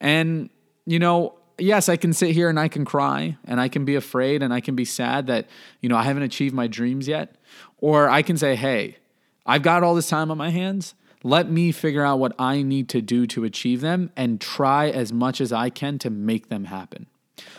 And, 0.00 0.48
you 0.86 1.00
know, 1.00 1.34
yes, 1.62 1.88
I 1.88 1.96
can 1.96 2.12
sit 2.12 2.32
here 2.32 2.48
and 2.48 2.58
I 2.58 2.68
can 2.68 2.84
cry 2.84 3.36
and 3.44 3.60
I 3.60 3.68
can 3.68 3.84
be 3.84 3.94
afraid 3.94 4.42
and 4.42 4.52
I 4.52 4.60
can 4.60 4.74
be 4.74 4.84
sad 4.84 5.26
that, 5.28 5.48
you 5.80 5.88
know, 5.88 5.96
I 5.96 6.02
haven't 6.02 6.22
achieved 6.22 6.54
my 6.54 6.66
dreams 6.66 7.08
yet. 7.08 7.36
Or 7.78 8.08
I 8.08 8.22
can 8.22 8.36
say, 8.36 8.54
hey, 8.56 8.98
I've 9.46 9.62
got 9.62 9.82
all 9.82 9.94
this 9.94 10.08
time 10.08 10.30
on 10.30 10.38
my 10.38 10.50
hands. 10.50 10.94
Let 11.24 11.50
me 11.50 11.72
figure 11.72 12.04
out 12.04 12.18
what 12.18 12.32
I 12.38 12.62
need 12.62 12.88
to 12.90 13.00
do 13.00 13.26
to 13.28 13.44
achieve 13.44 13.80
them 13.80 14.10
and 14.16 14.40
try 14.40 14.90
as 14.90 15.12
much 15.12 15.40
as 15.40 15.52
I 15.52 15.70
can 15.70 15.98
to 16.00 16.10
make 16.10 16.48
them 16.48 16.64
happen. 16.64 17.06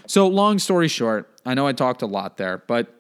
So, 0.06 0.28
long 0.28 0.60
story 0.60 0.88
short, 0.88 1.30
I 1.46 1.54
know 1.54 1.66
I 1.66 1.74
talked 1.74 2.02
a 2.02 2.06
lot 2.06 2.38
there, 2.38 2.64
but 2.68 2.94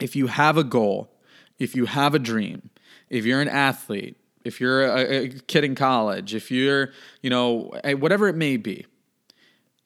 if 0.00 0.16
you 0.16 0.26
have 0.26 0.56
a 0.56 0.64
goal, 0.64 1.10
if 1.58 1.76
you 1.76 1.84
have 1.86 2.14
a 2.14 2.18
dream, 2.18 2.70
if 3.10 3.24
you're 3.24 3.40
an 3.40 3.48
athlete, 3.48 4.16
if 4.42 4.60
you're 4.60 4.84
a, 4.84 5.28
kid 5.28 5.64
in 5.64 5.74
college, 5.74 6.34
if 6.34 6.50
you're, 6.50 6.92
you 7.22 7.30
know, 7.30 7.72
whatever 7.98 8.28
it 8.28 8.36
may 8.36 8.56
be, 8.56 8.86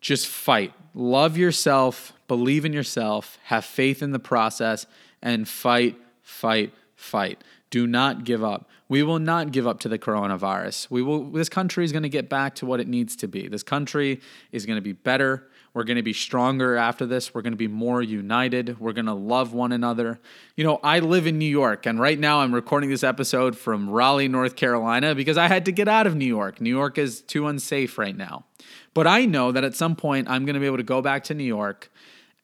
just 0.00 0.26
fight. 0.26 0.73
Love 0.95 1.37
yourself, 1.37 2.12
believe 2.26 2.64
in 2.64 2.73
yourself, 2.73 3.38
have 3.45 3.64
faith 3.64 4.02
in 4.02 4.12
the 4.12 4.19
process, 4.19 4.87
and 5.23 5.49
fight, 5.49 5.97
fight, 6.23 6.73
fight. 6.95 7.43
Do 7.71 7.87
not 7.87 8.25
give 8.25 8.43
up. 8.43 8.69
We 8.88 9.02
will 9.02 9.19
not 9.19 9.52
give 9.52 9.67
up 9.67 9.81
to 9.81 9.88
the 9.88 9.99
coronavirus. 9.99 10.90
We 10.90 11.02
will 11.02 11.31
this 11.31 11.49
country 11.49 11.85
is 11.85 11.93
going 11.93 12.05
to 12.05 12.09
get 12.09 12.28
back 12.28 12.55
to 12.57 12.67
what 12.67 12.81
it 12.81 12.88
needs 12.88 13.14
to 13.17 13.28
be. 13.28 13.49
This 13.49 13.62
country 13.62 14.21
is 14.52 14.64
going 14.64 14.76
to 14.76 14.83
be 14.83 14.93
better. 14.93 15.49
We're 15.78 15.85
going 15.85 15.94
to 15.94 16.02
be 16.02 16.12
stronger 16.12 16.75
after 16.75 17.06
this. 17.06 17.32
We're 17.32 17.42
going 17.42 17.52
to 17.52 17.56
be 17.56 17.68
more 17.68 18.02
united. 18.02 18.80
We're 18.80 18.92
going 18.92 19.06
to 19.06 19.14
love 19.14 19.52
one 19.52 19.70
another. 19.70 20.18
You 20.56 20.64
know, 20.64 20.80
I 20.82 20.99
live 20.99 21.28
in 21.28 21.38
New 21.38 21.44
York, 21.44 21.87
and 21.87 22.00
right 22.00 22.18
now 22.18 22.40
I'm 22.40 22.52
recording 22.52 22.90
this 22.90 23.04
episode 23.04 23.56
from 23.56 23.88
Raleigh, 23.88 24.26
North 24.26 24.56
Carolina, 24.56 25.14
because 25.14 25.37
I 25.37 25.47
had 25.47 25.66
to 25.66 25.70
get 25.70 25.87
out 25.87 26.08
of 26.08 26.16
New 26.16 26.25
York. 26.25 26.61
New 26.61 26.68
York 26.68 26.99
is 26.99 27.20
too 27.20 27.47
unsafe 27.47 27.97
right 27.97 28.16
now. 28.16 28.44
But 28.92 29.06
I 29.06 29.25
know 29.25 29.52
that 29.52 29.62
at 29.62 29.76
some 29.76 29.94
point 29.94 30.28
I'm 30.28 30.44
going 30.44 30.54
to 30.54 30.61
be 30.61 30.66
able 30.66 30.78
to 30.78 30.82
go 30.82 31.00
back 31.00 31.23
to 31.25 31.35
New 31.35 31.44
York 31.44 31.92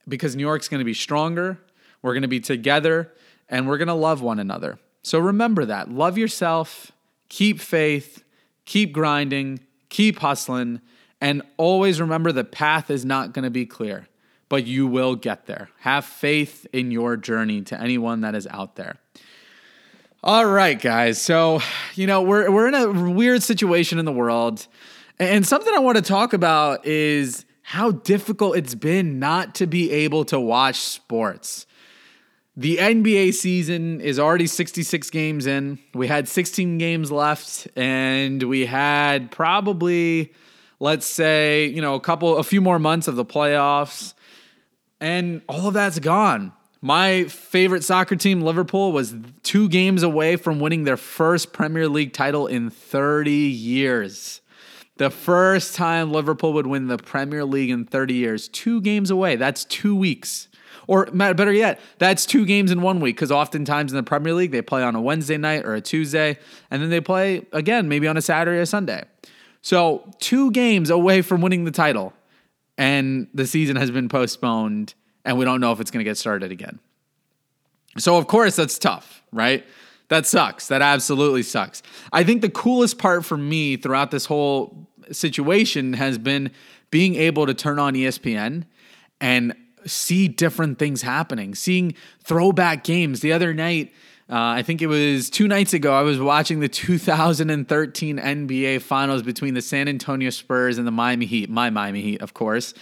because 0.06 0.36
New 0.36 0.42
York's 0.42 0.68
going 0.68 0.78
to 0.78 0.84
be 0.84 0.94
stronger. 0.94 1.58
We're 2.02 2.14
going 2.14 2.22
to 2.22 2.28
be 2.28 2.38
together 2.38 3.12
and 3.48 3.66
we're 3.66 3.78
going 3.78 3.88
to 3.88 3.94
love 3.94 4.22
one 4.22 4.38
another. 4.38 4.78
So 5.02 5.18
remember 5.18 5.64
that. 5.64 5.90
Love 5.90 6.16
yourself, 6.16 6.92
keep 7.28 7.58
faith, 7.58 8.22
keep 8.64 8.92
grinding, 8.92 9.58
keep 9.88 10.20
hustling, 10.20 10.80
and 11.24 11.40
always 11.56 12.02
remember 12.02 12.32
the 12.32 12.44
path 12.44 12.90
is 12.90 13.02
not 13.02 13.32
going 13.32 13.44
to 13.44 13.50
be 13.50 13.64
clear, 13.64 14.06
but 14.50 14.66
you 14.66 14.86
will 14.86 15.16
get 15.16 15.46
there. 15.46 15.70
Have 15.80 16.04
faith 16.04 16.66
in 16.70 16.90
your 16.90 17.16
journey 17.16 17.62
to 17.62 17.80
anyone 17.80 18.20
that 18.20 18.34
is 18.34 18.46
out 18.48 18.76
there. 18.76 18.98
All 20.22 20.44
right, 20.44 20.78
guys. 20.78 21.18
So, 21.20 21.62
you 21.94 22.06
know, 22.06 22.20
we're 22.20 22.50
we're 22.50 22.68
in 22.68 22.74
a 22.74 23.10
weird 23.10 23.42
situation 23.42 23.98
in 23.98 24.04
the 24.04 24.12
world. 24.12 24.66
And 25.18 25.46
something 25.46 25.72
I 25.74 25.78
want 25.78 25.96
to 25.96 26.02
talk 26.02 26.34
about 26.34 26.84
is 26.84 27.46
how 27.62 27.92
difficult 27.92 28.58
it's 28.58 28.74
been 28.74 29.18
not 29.18 29.54
to 29.54 29.66
be 29.66 29.90
able 29.92 30.26
to 30.26 30.38
watch 30.38 30.80
sports. 30.80 31.66
The 32.54 32.76
NBA 32.76 33.32
season 33.32 34.02
is 34.02 34.18
already 34.18 34.46
66 34.46 35.08
games 35.08 35.46
in. 35.46 35.78
We 35.94 36.06
had 36.06 36.28
16 36.28 36.76
games 36.76 37.10
left, 37.10 37.66
and 37.76 38.42
we 38.42 38.66
had 38.66 39.30
probably, 39.30 40.34
let's 40.84 41.06
say, 41.06 41.64
you 41.64 41.80
know, 41.80 41.94
a 41.94 42.00
couple, 42.00 42.36
a 42.36 42.42
few 42.44 42.60
more 42.60 42.78
months 42.78 43.08
of 43.08 43.16
the 43.16 43.24
playoffs, 43.24 44.12
and 45.00 45.40
all 45.48 45.68
of 45.68 45.72
that's 45.72 45.98
gone. 45.98 46.52
My 46.82 47.24
favorite 47.24 47.82
soccer 47.82 48.16
team, 48.16 48.42
Liverpool, 48.42 48.92
was 48.92 49.14
two 49.42 49.70
games 49.70 50.02
away 50.02 50.36
from 50.36 50.60
winning 50.60 50.84
their 50.84 50.98
first 50.98 51.54
Premier 51.54 51.88
League 51.88 52.12
title 52.12 52.46
in 52.46 52.68
30 52.68 53.32
years. 53.32 54.42
The 54.98 55.08
first 55.08 55.74
time 55.74 56.12
Liverpool 56.12 56.52
would 56.52 56.66
win 56.66 56.88
the 56.88 56.98
Premier 56.98 57.46
League 57.46 57.70
in 57.70 57.86
30 57.86 58.12
years, 58.12 58.48
two 58.48 58.82
games 58.82 59.10
away. 59.10 59.36
That's 59.36 59.64
two 59.64 59.96
weeks. 59.96 60.48
Or 60.86 61.06
better 61.06 61.50
yet, 61.50 61.80
that's 61.96 62.26
two 62.26 62.44
games 62.44 62.70
in 62.70 62.82
one 62.82 63.00
week 63.00 63.16
because 63.16 63.32
oftentimes 63.32 63.90
in 63.90 63.96
the 63.96 64.02
Premier 64.02 64.34
League, 64.34 64.50
they 64.50 64.60
play 64.60 64.82
on 64.82 64.94
a 64.94 65.00
Wednesday 65.00 65.38
night 65.38 65.64
or 65.64 65.74
a 65.74 65.80
Tuesday, 65.80 66.38
and 66.70 66.82
then 66.82 66.90
they 66.90 67.00
play 67.00 67.46
again, 67.52 67.88
maybe 67.88 68.06
on 68.06 68.18
a 68.18 68.22
Saturday 68.22 68.58
or 68.58 68.66
Sunday. 68.66 69.04
So, 69.64 70.10
two 70.18 70.50
games 70.50 70.90
away 70.90 71.22
from 71.22 71.40
winning 71.40 71.64
the 71.64 71.70
title, 71.70 72.12
and 72.76 73.28
the 73.32 73.46
season 73.46 73.76
has 73.76 73.90
been 73.90 74.10
postponed, 74.10 74.92
and 75.24 75.38
we 75.38 75.46
don't 75.46 75.58
know 75.58 75.72
if 75.72 75.80
it's 75.80 75.90
going 75.90 76.04
to 76.04 76.08
get 76.08 76.18
started 76.18 76.52
again. 76.52 76.80
So, 77.96 78.18
of 78.18 78.26
course, 78.26 78.56
that's 78.56 78.78
tough, 78.78 79.22
right? 79.32 79.64
That 80.08 80.26
sucks. 80.26 80.68
That 80.68 80.82
absolutely 80.82 81.42
sucks. 81.42 81.82
I 82.12 82.24
think 82.24 82.42
the 82.42 82.50
coolest 82.50 82.98
part 82.98 83.24
for 83.24 83.38
me 83.38 83.78
throughout 83.78 84.10
this 84.10 84.26
whole 84.26 84.86
situation 85.10 85.94
has 85.94 86.18
been 86.18 86.50
being 86.90 87.14
able 87.14 87.46
to 87.46 87.54
turn 87.54 87.78
on 87.78 87.94
ESPN 87.94 88.64
and 89.18 89.54
see 89.86 90.28
different 90.28 90.78
things 90.78 91.00
happening, 91.00 91.54
seeing 91.54 91.94
throwback 92.22 92.84
games. 92.84 93.20
The 93.20 93.32
other 93.32 93.54
night, 93.54 93.94
uh, 94.30 94.36
I 94.36 94.62
think 94.62 94.82
it 94.82 94.86
was 94.86 95.30
two 95.30 95.48
nights 95.48 95.74
ago, 95.74 95.92
I 95.94 96.02
was 96.02 96.18
watching 96.18 96.60
the 96.60 96.68
2013 96.70 98.18
NBA 98.18 98.82
Finals 98.82 99.22
between 99.22 99.54
the 99.54 99.62
San 99.62 99.88
Antonio 99.88 100.30
Spurs 100.30 100.78
and 100.78 100.86
the 100.86 100.90
Miami 100.90 101.26
Heat, 101.26 101.50
my 101.50 101.70
Miami 101.70 102.00
Heat, 102.00 102.22
of 102.22 102.34
course, 102.34 102.74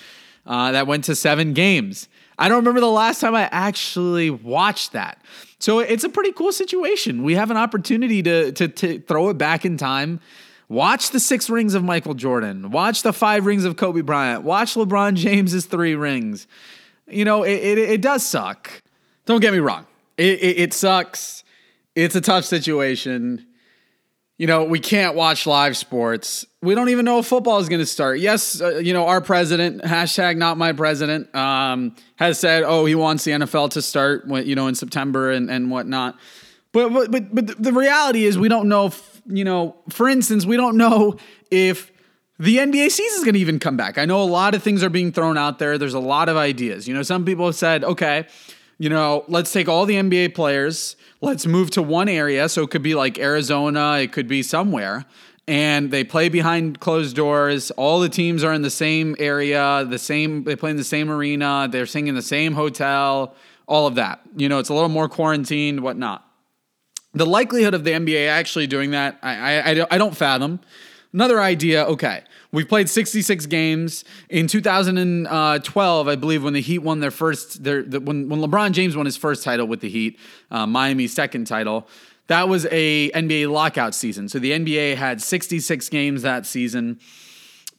uh, 0.46 0.72
that 0.72 0.86
went 0.86 1.04
to 1.04 1.14
seven 1.14 1.52
games. 1.52 2.08
I 2.38 2.48
don't 2.48 2.58
remember 2.58 2.80
the 2.80 2.86
last 2.86 3.20
time 3.20 3.34
I 3.34 3.48
actually 3.52 4.30
watched 4.30 4.92
that. 4.92 5.22
So 5.58 5.78
it's 5.78 6.02
a 6.02 6.08
pretty 6.08 6.32
cool 6.32 6.52
situation. 6.52 7.22
We 7.22 7.34
have 7.34 7.50
an 7.50 7.56
opportunity 7.56 8.22
to, 8.22 8.52
to, 8.52 8.68
to 8.68 9.00
throw 9.00 9.28
it 9.28 9.38
back 9.38 9.64
in 9.64 9.76
time. 9.76 10.20
Watch 10.68 11.10
the 11.10 11.20
six 11.20 11.50
rings 11.50 11.74
of 11.74 11.84
Michael 11.84 12.14
Jordan. 12.14 12.70
Watch 12.70 13.02
the 13.02 13.12
five 13.12 13.46
rings 13.46 13.64
of 13.64 13.76
Kobe 13.76 14.00
Bryant. 14.00 14.42
Watch 14.42 14.74
LeBron 14.74 15.14
James's 15.14 15.66
three 15.66 15.94
rings 15.94 16.46
you 17.12 17.24
know, 17.24 17.42
it, 17.42 17.52
it, 17.52 17.78
it 17.78 18.02
does 18.02 18.24
suck. 18.24 18.70
Don't 19.26 19.40
get 19.40 19.52
me 19.52 19.58
wrong. 19.58 19.86
It, 20.16 20.40
it, 20.40 20.58
it 20.58 20.74
sucks. 20.74 21.44
It's 21.94 22.14
a 22.14 22.20
tough 22.20 22.44
situation. 22.44 23.46
You 24.38 24.46
know, 24.46 24.64
we 24.64 24.80
can't 24.80 25.14
watch 25.14 25.46
live 25.46 25.76
sports. 25.76 26.44
We 26.62 26.74
don't 26.74 26.88
even 26.88 27.04
know 27.04 27.18
if 27.18 27.26
football 27.26 27.58
is 27.58 27.68
going 27.68 27.80
to 27.80 27.86
start. 27.86 28.18
Yes, 28.18 28.60
uh, 28.60 28.78
you 28.78 28.92
know, 28.92 29.06
our 29.06 29.20
president, 29.20 29.82
hashtag 29.82 30.36
not 30.36 30.58
my 30.58 30.72
president, 30.72 31.32
um, 31.34 31.94
has 32.16 32.38
said, 32.38 32.64
oh, 32.64 32.84
he 32.84 32.94
wants 32.94 33.24
the 33.24 33.32
NFL 33.32 33.70
to 33.70 33.82
start, 33.82 34.26
you 34.26 34.54
know, 34.54 34.66
in 34.66 34.74
September 34.74 35.30
and, 35.30 35.50
and 35.50 35.70
whatnot. 35.70 36.18
But, 36.72 36.92
but, 36.92 37.10
but, 37.10 37.34
but 37.34 37.62
the 37.62 37.72
reality 37.72 38.24
is 38.24 38.38
we 38.38 38.48
don't 38.48 38.68
know 38.68 38.86
if, 38.86 39.22
you 39.26 39.44
know, 39.44 39.76
for 39.90 40.08
instance, 40.08 40.46
we 40.46 40.56
don't 40.56 40.76
know 40.76 41.16
if 41.50 41.92
the 42.38 42.56
NBA 42.56 42.90
season 42.90 43.18
is 43.18 43.24
going 43.24 43.34
to 43.34 43.40
even 43.40 43.60
come 43.60 43.76
back. 43.76 43.98
I 43.98 44.06
know 44.06 44.20
a 44.22 44.24
lot 44.24 44.54
of 44.54 44.62
things 44.62 44.82
are 44.82 44.90
being 44.90 45.12
thrown 45.12 45.38
out 45.38 45.58
there. 45.60 45.78
There's 45.78 45.94
a 45.94 46.00
lot 46.00 46.28
of 46.28 46.36
ideas. 46.36 46.88
You 46.88 46.94
know, 46.94 47.02
some 47.02 47.24
people 47.24 47.46
have 47.46 47.54
said, 47.54 47.84
okay, 47.84 48.26
you 48.78 48.88
know, 48.88 49.24
let's 49.28 49.52
take 49.52 49.68
all 49.68 49.86
the 49.86 49.94
NBA 49.94 50.34
players, 50.34 50.96
let's 51.20 51.46
move 51.46 51.70
to 51.72 51.82
one 51.82 52.08
area. 52.08 52.48
So 52.48 52.62
it 52.62 52.70
could 52.70 52.82
be 52.82 52.94
like 52.94 53.18
Arizona, 53.18 53.98
it 53.98 54.12
could 54.12 54.28
be 54.28 54.42
somewhere. 54.42 55.04
And 55.48 55.90
they 55.90 56.04
play 56.04 56.28
behind 56.28 56.78
closed 56.78 57.16
doors. 57.16 57.72
All 57.72 57.98
the 57.98 58.08
teams 58.08 58.44
are 58.44 58.52
in 58.52 58.62
the 58.62 58.70
same 58.70 59.16
area, 59.18 59.84
the 59.88 59.98
same, 59.98 60.44
they 60.44 60.56
play 60.56 60.70
in 60.70 60.76
the 60.76 60.84
same 60.84 61.10
arena, 61.10 61.68
they're 61.70 61.86
staying 61.86 62.06
in 62.06 62.14
the 62.14 62.22
same 62.22 62.54
hotel, 62.54 63.34
all 63.66 63.86
of 63.86 63.96
that. 63.96 64.20
You 64.36 64.48
know, 64.48 64.58
it's 64.58 64.68
a 64.68 64.74
little 64.74 64.88
more 64.88 65.08
quarantined, 65.08 65.80
whatnot. 65.80 66.26
The 67.14 67.26
likelihood 67.26 67.74
of 67.74 67.84
the 67.84 67.90
NBA 67.90 68.28
actually 68.28 68.66
doing 68.66 68.92
that, 68.92 69.18
I, 69.22 69.34
I, 69.34 69.70
I, 69.70 69.74
don't, 69.74 69.90
don't 69.90 70.16
fathom. 70.16 70.60
Another 71.12 71.40
idea, 71.40 71.84
okay. 71.84 72.22
We've 72.52 72.68
played 72.68 72.88
66 72.88 73.46
games 73.46 74.04
in 74.30 74.46
2012, 74.46 76.08
I 76.08 76.16
believe, 76.16 76.42
when 76.42 76.54
the 76.54 76.60
Heat 76.60 76.78
won 76.78 77.00
their 77.00 77.10
first. 77.10 77.62
Their 77.64 77.82
the, 77.82 78.00
when 78.00 78.28
when 78.28 78.40
LeBron 78.40 78.72
James 78.72 78.96
won 78.96 79.04
his 79.04 79.16
first 79.16 79.44
title 79.44 79.66
with 79.66 79.80
the 79.80 79.90
Heat, 79.90 80.18
uh, 80.50 80.66
Miami's 80.66 81.12
second 81.12 81.46
title. 81.46 81.86
That 82.28 82.48
was 82.48 82.66
a 82.70 83.10
NBA 83.10 83.50
lockout 83.50 83.94
season. 83.94 84.28
So 84.28 84.38
the 84.38 84.52
NBA 84.52 84.96
had 84.96 85.20
66 85.20 85.88
games 85.90 86.22
that 86.22 86.46
season, 86.46 86.98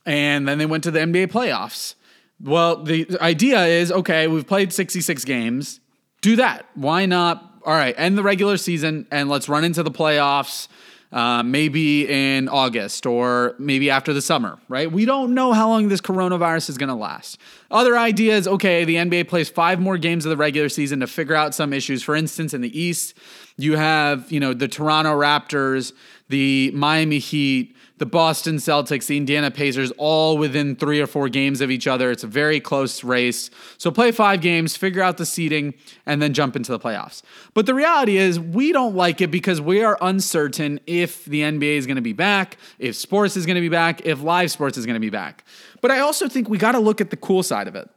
and 0.05 0.47
then 0.47 0.59
they 0.59 0.65
went 0.65 0.83
to 0.83 0.91
the 0.91 0.99
NBA 0.99 1.27
playoffs. 1.27 1.95
Well, 2.39 2.83
the 2.83 3.07
idea 3.19 3.65
is 3.65 3.91
okay. 3.91 4.27
We've 4.27 4.45
played 4.45 4.73
66 4.73 5.25
games. 5.25 5.79
Do 6.21 6.35
that. 6.35 6.65
Why 6.75 7.05
not? 7.07 7.49
All 7.65 7.73
right, 7.73 7.95
end 7.97 8.17
the 8.17 8.23
regular 8.23 8.57
season 8.57 9.07
and 9.09 9.29
let's 9.29 9.47
run 9.47 9.63
into 9.63 9.83
the 9.83 9.91
playoffs 9.91 10.67
uh, 11.13 11.43
maybe 11.43 12.10
in 12.10 12.50
August 12.50 13.05
or 13.05 13.55
maybe 13.60 13.91
after 13.91 14.13
the 14.13 14.22
summer, 14.22 14.58
right? 14.67 14.91
We 14.91 15.05
don't 15.05 15.36
know 15.36 15.53
how 15.53 15.70
long 15.70 15.88
this 15.88 16.01
coronavirus 16.01 16.70
is 16.70 16.77
going 16.79 16.89
to 16.89 16.96
last. 16.96 17.38
Other 17.70 17.96
ideas 17.98 18.48
okay, 18.48 18.84
the 18.84 18.96
NBA 18.96 19.27
plays 19.29 19.48
five 19.48 19.79
more 19.79 19.98
games 19.98 20.25
of 20.25 20.32
the 20.32 20.38
regular 20.38 20.70
season 20.70 21.01
to 21.01 21.08
figure 21.08 21.36
out 21.36 21.53
some 21.53 21.72
issues. 21.72 22.01
For 22.01 22.15
instance, 22.15 22.53
in 22.53 22.62
the 22.62 22.79
East, 22.79 23.15
you 23.58 23.77
have, 23.77 24.32
you 24.32 24.39
know, 24.39 24.53
the 24.53 24.67
Toronto 24.67 25.12
Raptors, 25.12 25.93
the 26.29 26.72
Miami 26.74 27.20
Heat, 27.20 27.75
the 28.03 28.10
Boston 28.10 28.57
Celtics, 28.57 29.07
the 29.07 29.15
Indiana 29.15 29.50
Pacers, 29.50 29.89
all 29.91 30.38
within 30.38 30.75
three 30.75 31.00
or 31.00 31.07
four 31.07 31.29
games 31.29 31.62
of 31.62 31.72
each 31.72 31.88
other. 31.88 32.12
It's 32.12 32.25
a 32.25 32.27
very 32.27 32.60
close 32.60 33.01
race. 33.01 33.50
So 33.77 33.91
play 33.91 34.12
five 34.12 34.41
games, 34.41 34.75
figure 34.75 35.01
out 35.01 35.15
the 35.15 35.25
seeding, 35.25 35.74
and 36.05 36.22
then 36.22 36.33
jump 36.33 36.57
into 36.57 36.74
the 36.74 36.79
playoffs. 36.79 37.22
But 37.53 37.65
the 37.65 37.74
reality 37.74 38.17
is, 38.17 38.41
we 38.41 38.74
don't 38.74 38.93
like 38.93 39.22
it 39.22 39.31
because 39.31 39.62
we 39.62 39.86
are 39.86 39.98
uncertain 40.01 40.81
if 40.86 41.24
the 41.24 41.43
NBA 41.43 41.77
is 41.77 41.86
going 41.86 41.95
to 41.95 42.01
be 42.01 42.12
back, 42.12 42.57
if 42.77 42.98
sports 42.98 43.38
is 43.38 43.45
going 43.45 43.55
to 43.55 43.62
be 43.62 43.69
back, 43.69 44.05
if 44.05 44.22
live 44.22 44.51
sports 44.51 44.77
is 44.77 44.86
going 44.86 44.95
to 44.95 45.00
be 45.00 45.10
back. 45.10 45.45
But 45.79 45.89
I 45.89 46.00
also 46.00 46.27
think 46.27 46.50
we 46.50 46.57
got 46.57 46.74
to 46.74 46.79
look 46.79 47.00
at 47.00 47.10
the 47.10 47.15
cool 47.15 47.41
side 47.41 47.69
of 47.69 47.75
it. 47.77 47.89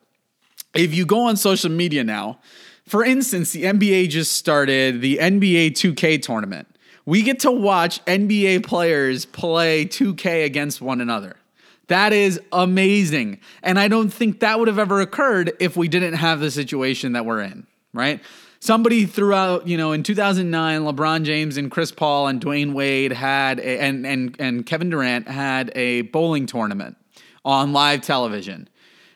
If 0.73 0.95
you 0.95 1.05
go 1.05 1.23
on 1.23 1.37
social 1.37 1.73
media 1.73 2.05
now, 2.05 2.39
for 2.87 3.05
instance, 3.05 3.51
the 3.51 3.65
NBA 3.65 4.11
just 4.11 4.35
started 4.35 5.01
the 5.01 5.19
NBA 5.19 5.73
2K 5.73 6.23
tournament 6.23 6.76
we 7.07 7.23
get 7.23 7.41
to 7.41 7.53
watch 7.53 8.05
NBA 8.05 8.67
players 8.67 9.25
play 9.25 9.87
2K 9.87 10.45
against 10.45 10.83
one 10.83 11.01
another. 11.01 11.37
That 11.87 12.13
is 12.13 12.41
amazing. 12.53 13.41
And 13.63 13.79
I 13.79 13.87
don't 13.87 14.11
think 14.11 14.41
that 14.41 14.59
would 14.59 14.67
have 14.69 14.81
ever 14.81 15.01
occurred 15.01 15.53
if 15.61 15.77
we 15.77 15.87
didn't 15.87 16.15
have 16.15 16.41
the 16.41 16.51
situation 16.51 17.13
that 17.13 17.25
we're 17.25 17.41
in, 17.41 17.67
right? 17.93 18.21
Somebody 18.59 19.07
throughout, 19.07 19.69
you 19.69 19.77
know, 19.77 19.93
in 19.93 20.03
2009, 20.03 20.81
LeBron 20.83 21.25
James 21.25 21.57
and 21.57 21.71
Chris 21.71 21.93
Paul 21.93 22.27
and 22.27 22.41
Dwyane 22.41 22.73
Wade 22.73 23.13
had, 23.13 23.61
a, 23.61 23.79
and, 23.81 24.05
and, 24.05 24.35
and 24.41 24.67
Kevin 24.67 24.91
Durant 24.91 25.29
had 25.29 25.71
a 25.77 26.03
bowling 26.03 26.47
tournament 26.47 26.97
on 27.45 27.73
live 27.73 28.01
television. 28.01 28.69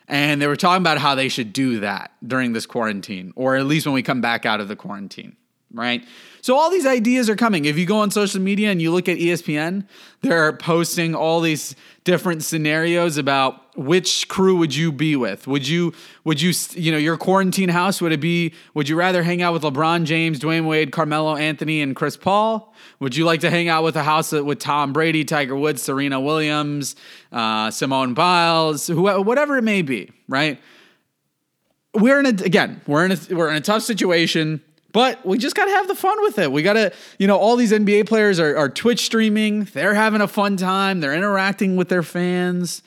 And 0.07 0.41
they 0.41 0.47
were 0.47 0.57
talking 0.57 0.83
about 0.83 0.99
how 0.99 1.17
they 1.17 1.29
should 1.29 1.53
do 1.53 1.81
that 1.81 2.13
during 2.25 2.53
this 2.53 2.67
quarantine, 2.67 3.33
or 3.35 3.57
at 3.57 3.65
least 3.67 3.87
when 3.87 3.95
we 3.95 4.03
come 4.03 4.21
back 4.21 4.47
out 4.47 4.61
of 4.61 4.69
the 4.69 4.77
quarantine, 4.77 5.37
right? 5.73 6.05
So 6.43 6.57
all 6.57 6.71
these 6.71 6.87
ideas 6.87 7.29
are 7.29 7.37
coming. 7.37 7.67
If 7.67 7.77
you 7.77 7.85
go 7.85 7.99
on 7.99 8.11
social 8.11 8.41
media 8.41 8.71
and 8.71 8.81
you 8.81 8.91
look 8.91 9.09
at 9.09 9.19
ESPN, 9.19 9.87
they're 10.23 10.55
posting 10.55 11.15
all 11.15 11.41
these 11.41 11.77
different 12.05 12.43
scenarios 12.43 13.19
about 13.19 13.77
which 13.77 14.27
crew 14.29 14.57
would 14.57 14.75
you 14.75 14.91
be 14.91 15.17
with? 15.17 15.47
Would 15.47 15.69
you 15.69 15.93
would 16.25 16.41
you 16.41 16.53
you 16.73 16.91
know 16.93 16.99
your 16.99 17.17
quarantine 17.17 17.69
house 17.69 18.01
would 18.01 18.13
it 18.13 18.21
be 18.21 18.55
would 18.75 18.89
you 18.89 18.97
rather 18.97 19.23
hang 19.23 19.43
out 19.43 19.53
with 19.53 19.63
LeBron 19.63 20.05
James, 20.05 20.41
Dwyane 20.41 20.67
Wade, 20.67 20.93
Carmelo 20.93 21.37
Anthony 21.37 21.83
and 21.83 21.95
Chris 21.95 22.17
Paul? 22.17 22.75
Would 23.01 23.17
you 23.17 23.25
like 23.25 23.41
to 23.41 23.51
hang 23.51 23.69
out 23.69 23.85
with 23.85 23.97
a 23.97 24.03
house 24.03 24.33
with 24.33 24.59
Tom 24.59 24.93
Brady, 24.93 25.25
Tiger 25.25 25.57
Woods, 25.57 25.83
Serena 25.83 26.21
Williams, 26.21 26.97
uh, 27.33 27.71
Simone 27.71 28.15
Biles, 28.15 28.87
whoever, 28.87 29.21
whatever 29.21 29.57
it 29.59 29.63
may 29.63 29.83
be, 29.83 30.11
right? 30.29 30.61
We're 31.95 32.21
in 32.21 32.27
a 32.27 32.45
again, 32.45 32.81
we're 32.87 33.05
in 33.05 33.13
a 33.13 33.19
we're 33.31 33.51
in 33.51 33.57
a 33.57 33.61
tough 33.61 33.83
situation 33.83 34.63
but 34.93 35.25
we 35.25 35.39
just 35.39 35.55
got 35.55 35.67
to 35.67 35.71
have 35.73 35.89
the 35.89 35.95
fun 35.95 36.21
with 36.23 36.39
it. 36.39 36.51
We 36.51 36.63
got 36.63 36.75
to, 36.75 36.93
you 37.19 37.27
know, 37.27 37.37
all 37.37 37.57
these 37.57 37.73
NBA 37.73 38.07
players 38.07 38.41
are, 38.41 38.57
are 38.57 38.69
Twitch 38.69 39.05
streaming. 39.05 39.65
They're 39.65 39.95
having 39.95 40.21
a 40.21 40.29
fun 40.29 40.57
time. 40.57 41.01
They're 41.01 41.15
interacting 41.15 41.77
with 41.77 41.89
their 41.89 42.03
fans. 42.03 42.83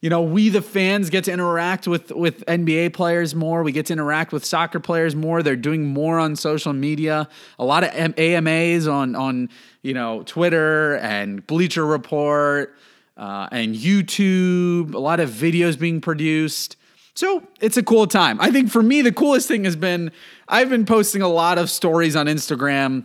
you 0.00 0.10
know, 0.10 0.22
we 0.22 0.48
the 0.48 0.62
fans 0.62 1.10
get 1.10 1.24
to 1.24 1.32
interact 1.32 1.86
with 1.86 2.10
with 2.10 2.44
NBA 2.46 2.92
players 2.92 3.34
more. 3.34 3.62
We 3.62 3.72
get 3.72 3.86
to 3.86 3.92
interact 3.92 4.32
with 4.32 4.44
soccer 4.44 4.80
players 4.80 5.14
more. 5.16 5.42
They're 5.42 5.56
doing 5.56 5.86
more 5.86 6.18
on 6.18 6.36
social 6.36 6.72
media. 6.72 7.28
A 7.58 7.64
lot 7.64 7.84
of 7.84 8.18
AMAs 8.18 8.86
on 8.86 9.14
on 9.14 9.48
you 9.82 9.94
know 9.94 10.22
Twitter 10.24 10.96
and 10.96 11.46
Bleacher 11.46 11.86
Report 11.86 12.76
uh, 13.16 13.48
and 13.52 13.74
YouTube. 13.74 14.94
A 14.94 14.98
lot 14.98 15.20
of 15.20 15.30
videos 15.30 15.78
being 15.78 16.00
produced. 16.00 16.76
So 17.14 17.42
it's 17.60 17.76
a 17.76 17.82
cool 17.82 18.06
time. 18.06 18.40
I 18.40 18.50
think 18.50 18.70
for 18.70 18.82
me, 18.82 19.02
the 19.02 19.12
coolest 19.12 19.48
thing 19.48 19.64
has 19.64 19.76
been 19.76 20.10
I've 20.48 20.68
been 20.68 20.84
posting 20.84 21.22
a 21.22 21.28
lot 21.28 21.58
of 21.58 21.70
stories 21.70 22.16
on 22.16 22.26
Instagram, 22.26 23.04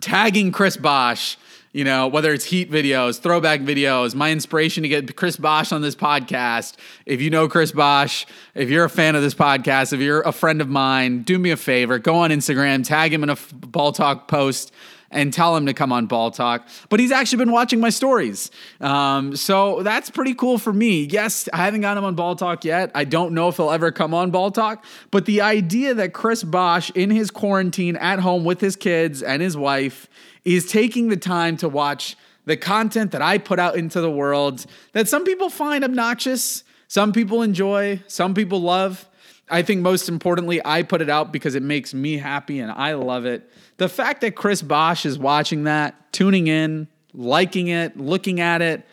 tagging 0.00 0.52
Chris 0.52 0.76
Bosh 0.76 1.36
you 1.72 1.84
know, 1.84 2.08
whether 2.08 2.32
it's 2.32 2.44
heat 2.44 2.70
videos, 2.70 3.20
throwback 3.20 3.60
videos, 3.60 4.14
my 4.14 4.32
inspiration 4.32 4.82
to 4.82 4.88
get 4.88 5.14
Chris 5.14 5.36
Bosh 5.36 5.70
on 5.70 5.82
this 5.82 5.94
podcast. 5.94 6.74
If 7.06 7.20
you 7.20 7.30
know 7.30 7.48
Chris 7.48 7.70
Bosh, 7.70 8.26
if 8.54 8.70
you're 8.70 8.84
a 8.84 8.90
fan 8.90 9.14
of 9.14 9.22
this 9.22 9.34
podcast, 9.34 9.92
if 9.92 10.00
you're 10.00 10.22
a 10.22 10.32
friend 10.32 10.60
of 10.60 10.68
mine, 10.68 11.22
do 11.22 11.38
me 11.38 11.52
a 11.52 11.56
favor, 11.56 12.00
go 12.00 12.16
on 12.16 12.30
Instagram, 12.30 12.84
tag 12.84 13.12
him 13.12 13.22
in 13.22 13.30
a 13.30 13.36
Ball 13.52 13.92
Talk 13.92 14.26
post 14.26 14.72
and 15.10 15.32
tell 15.32 15.56
him 15.56 15.66
to 15.66 15.74
come 15.74 15.92
on 15.92 16.06
Ball 16.06 16.30
Talk. 16.30 16.66
But 16.88 17.00
he's 17.00 17.10
actually 17.10 17.38
been 17.38 17.52
watching 17.52 17.80
my 17.80 17.90
stories. 17.90 18.50
Um, 18.80 19.34
so 19.36 19.82
that's 19.82 20.10
pretty 20.10 20.34
cool 20.34 20.58
for 20.58 20.72
me. 20.72 21.04
Yes, 21.04 21.48
I 21.52 21.64
haven't 21.64 21.80
got 21.80 21.96
him 21.96 22.04
on 22.04 22.14
Ball 22.14 22.36
Talk 22.36 22.64
yet. 22.64 22.90
I 22.94 23.04
don't 23.04 23.32
know 23.32 23.48
if 23.48 23.56
he'll 23.56 23.70
ever 23.70 23.90
come 23.90 24.14
on 24.14 24.30
Ball 24.30 24.50
Talk. 24.50 24.84
But 25.10 25.26
the 25.26 25.40
idea 25.40 25.94
that 25.94 26.12
Chris 26.12 26.44
Bosh, 26.44 26.90
in 26.90 27.10
his 27.10 27.30
quarantine 27.30 27.96
at 27.96 28.20
home 28.20 28.44
with 28.44 28.60
his 28.60 28.76
kids 28.76 29.22
and 29.22 29.42
his 29.42 29.56
wife, 29.56 30.08
is 30.44 30.70
taking 30.70 31.08
the 31.08 31.16
time 31.16 31.56
to 31.58 31.68
watch 31.68 32.16
the 32.46 32.56
content 32.56 33.10
that 33.12 33.22
I 33.22 33.38
put 33.38 33.58
out 33.58 33.76
into 33.76 34.00
the 34.00 34.10
world 34.10 34.64
that 34.92 35.08
some 35.08 35.24
people 35.24 35.50
find 35.50 35.84
obnoxious, 35.84 36.64
some 36.88 37.12
people 37.12 37.42
enjoy, 37.42 38.02
some 38.06 38.34
people 38.34 38.60
love. 38.60 39.06
I 39.50 39.62
think 39.62 39.82
most 39.82 40.08
importantly, 40.08 40.60
I 40.64 40.82
put 40.82 41.02
it 41.02 41.10
out 41.10 41.32
because 41.32 41.54
it 41.54 41.62
makes 41.62 41.92
me 41.92 42.16
happy 42.16 42.60
and 42.60 42.70
I 42.70 42.94
love 42.94 43.26
it. 43.26 43.50
The 43.76 43.88
fact 43.88 44.20
that 44.20 44.36
Chris 44.36 44.62
Bosh 44.62 45.04
is 45.04 45.18
watching 45.18 45.64
that, 45.64 46.12
tuning 46.12 46.46
in, 46.46 46.88
liking 47.12 47.68
it, 47.68 47.96
looking 47.96 48.40
at 48.40 48.62
it, 48.62 48.86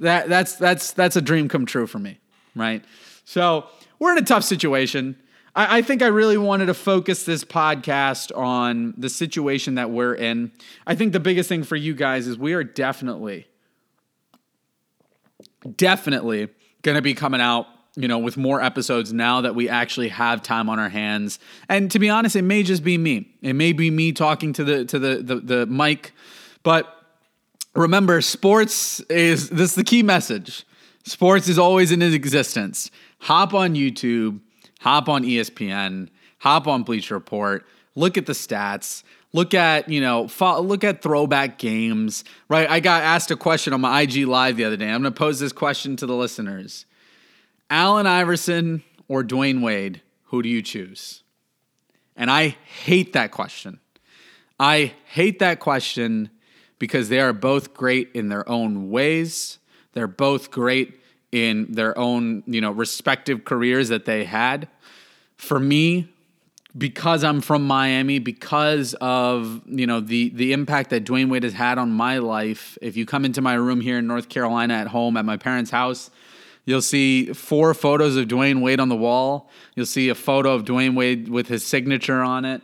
that 0.00 0.28
that's 0.28 0.56
that's 0.56 0.92
that's 0.92 1.16
a 1.16 1.22
dream 1.22 1.48
come 1.48 1.66
true 1.66 1.86
for 1.86 1.98
me, 1.98 2.18
right? 2.54 2.84
So 3.24 3.66
we're 3.98 4.12
in 4.12 4.18
a 4.18 4.26
tough 4.26 4.44
situation. 4.44 5.16
I, 5.54 5.78
I 5.78 5.82
think 5.82 6.02
I 6.02 6.08
really 6.08 6.38
wanted 6.38 6.66
to 6.66 6.74
focus 6.74 7.24
this 7.24 7.44
podcast 7.44 8.36
on 8.36 8.94
the 8.96 9.08
situation 9.08 9.76
that 9.76 9.90
we're 9.90 10.14
in. 10.14 10.52
I 10.86 10.94
think 10.94 11.12
the 11.12 11.20
biggest 11.20 11.48
thing 11.48 11.62
for 11.62 11.76
you 11.76 11.94
guys 11.94 12.26
is 12.26 12.38
we 12.38 12.54
are 12.54 12.64
definitely, 12.64 13.46
definitely 15.76 16.48
going 16.82 16.96
to 16.96 17.02
be 17.02 17.14
coming 17.14 17.40
out 17.40 17.66
you 17.96 18.08
know, 18.08 18.18
with 18.18 18.36
more 18.36 18.60
episodes 18.60 19.12
now 19.12 19.40
that 19.42 19.54
we 19.54 19.68
actually 19.68 20.08
have 20.08 20.42
time 20.42 20.68
on 20.68 20.78
our 20.78 20.88
hands. 20.88 21.38
And 21.68 21.90
to 21.92 21.98
be 21.98 22.10
honest, 22.10 22.34
it 22.34 22.42
may 22.42 22.62
just 22.62 22.82
be 22.82 22.98
me. 22.98 23.28
It 23.40 23.52
may 23.54 23.72
be 23.72 23.90
me 23.90 24.12
talking 24.12 24.52
to 24.54 24.64
the 24.64 24.84
to 24.86 24.98
the 24.98 25.16
the, 25.16 25.36
the 25.36 25.66
mic, 25.66 26.12
but 26.62 26.94
remember, 27.74 28.20
sports 28.20 29.00
is 29.02 29.50
this 29.50 29.70
is 29.70 29.74
the 29.74 29.84
key 29.84 30.02
message. 30.02 30.64
Sports 31.04 31.48
is 31.48 31.58
always 31.58 31.92
in 31.92 32.02
existence. 32.02 32.90
Hop 33.20 33.54
on 33.54 33.74
YouTube, 33.74 34.40
hop 34.80 35.08
on 35.08 35.22
ESPN, 35.22 36.08
hop 36.38 36.66
on 36.66 36.82
Bleacher 36.82 37.14
Report, 37.14 37.66
look 37.94 38.16
at 38.18 38.26
the 38.26 38.32
stats, 38.32 39.02
look 39.32 39.54
at 39.54 39.88
you 39.88 40.00
know 40.00 40.28
fo- 40.28 40.60
look 40.60 40.82
at 40.82 41.02
throwback 41.02 41.58
games. 41.58 42.24
Right, 42.48 42.68
I 42.68 42.80
got 42.80 43.02
asked 43.02 43.30
a 43.30 43.36
question 43.36 43.72
on 43.72 43.80
my 43.80 44.02
IG 44.02 44.26
live 44.26 44.56
the 44.56 44.64
other 44.64 44.76
day. 44.76 44.90
I'm 44.90 45.02
going 45.02 45.12
to 45.12 45.18
pose 45.18 45.40
this 45.40 45.52
question 45.52 45.96
to 45.96 46.06
the 46.06 46.14
listeners: 46.14 46.86
Allen 47.70 48.06
Iverson 48.06 48.82
or 49.08 49.22
Dwyane 49.22 49.62
Wade? 49.62 50.02
Who 50.24 50.42
do 50.42 50.48
you 50.48 50.62
choose? 50.62 51.22
And 52.16 52.30
I 52.30 52.56
hate 52.64 53.12
that 53.12 53.30
question. 53.30 53.80
I 54.58 54.94
hate 55.06 55.40
that 55.40 55.60
question 55.60 56.30
because 56.78 57.08
they 57.08 57.20
are 57.20 57.32
both 57.32 57.74
great 57.74 58.10
in 58.14 58.28
their 58.28 58.48
own 58.48 58.90
ways. 58.90 59.58
They're 59.92 60.06
both 60.06 60.50
great 60.50 61.00
in 61.32 61.72
their 61.72 61.96
own, 61.98 62.44
you 62.46 62.60
know, 62.60 62.70
respective 62.70 63.44
careers 63.44 63.88
that 63.88 64.04
they 64.04 64.24
had. 64.24 64.68
For 65.36 65.58
me, 65.58 66.08
because 66.76 67.24
I'm 67.24 67.40
from 67.40 67.66
Miami, 67.66 68.18
because 68.18 68.94
of 69.00 69.62
you 69.66 69.86
know 69.86 70.00
the 70.00 70.30
the 70.30 70.52
impact 70.52 70.90
that 70.90 71.04
Dwyane 71.04 71.28
Wade 71.30 71.42
has 71.42 71.52
had 71.52 71.78
on 71.78 71.92
my 71.92 72.18
life. 72.18 72.78
If 72.80 72.96
you 72.96 73.06
come 73.06 73.24
into 73.24 73.40
my 73.40 73.54
room 73.54 73.80
here 73.80 73.98
in 73.98 74.06
North 74.06 74.28
Carolina 74.28 74.74
at 74.74 74.88
home 74.88 75.16
at 75.16 75.24
my 75.24 75.36
parents' 75.36 75.70
house, 75.70 76.10
you'll 76.64 76.82
see 76.82 77.32
four 77.32 77.74
photos 77.74 78.16
of 78.16 78.28
Dwyane 78.28 78.62
Wade 78.62 78.80
on 78.80 78.88
the 78.88 78.96
wall. 78.96 79.50
You'll 79.74 79.86
see 79.86 80.08
a 80.08 80.14
photo 80.14 80.54
of 80.54 80.64
Dwyane 80.64 80.94
Wade 80.94 81.28
with 81.28 81.48
his 81.48 81.64
signature 81.64 82.22
on 82.22 82.44
it. 82.44 82.62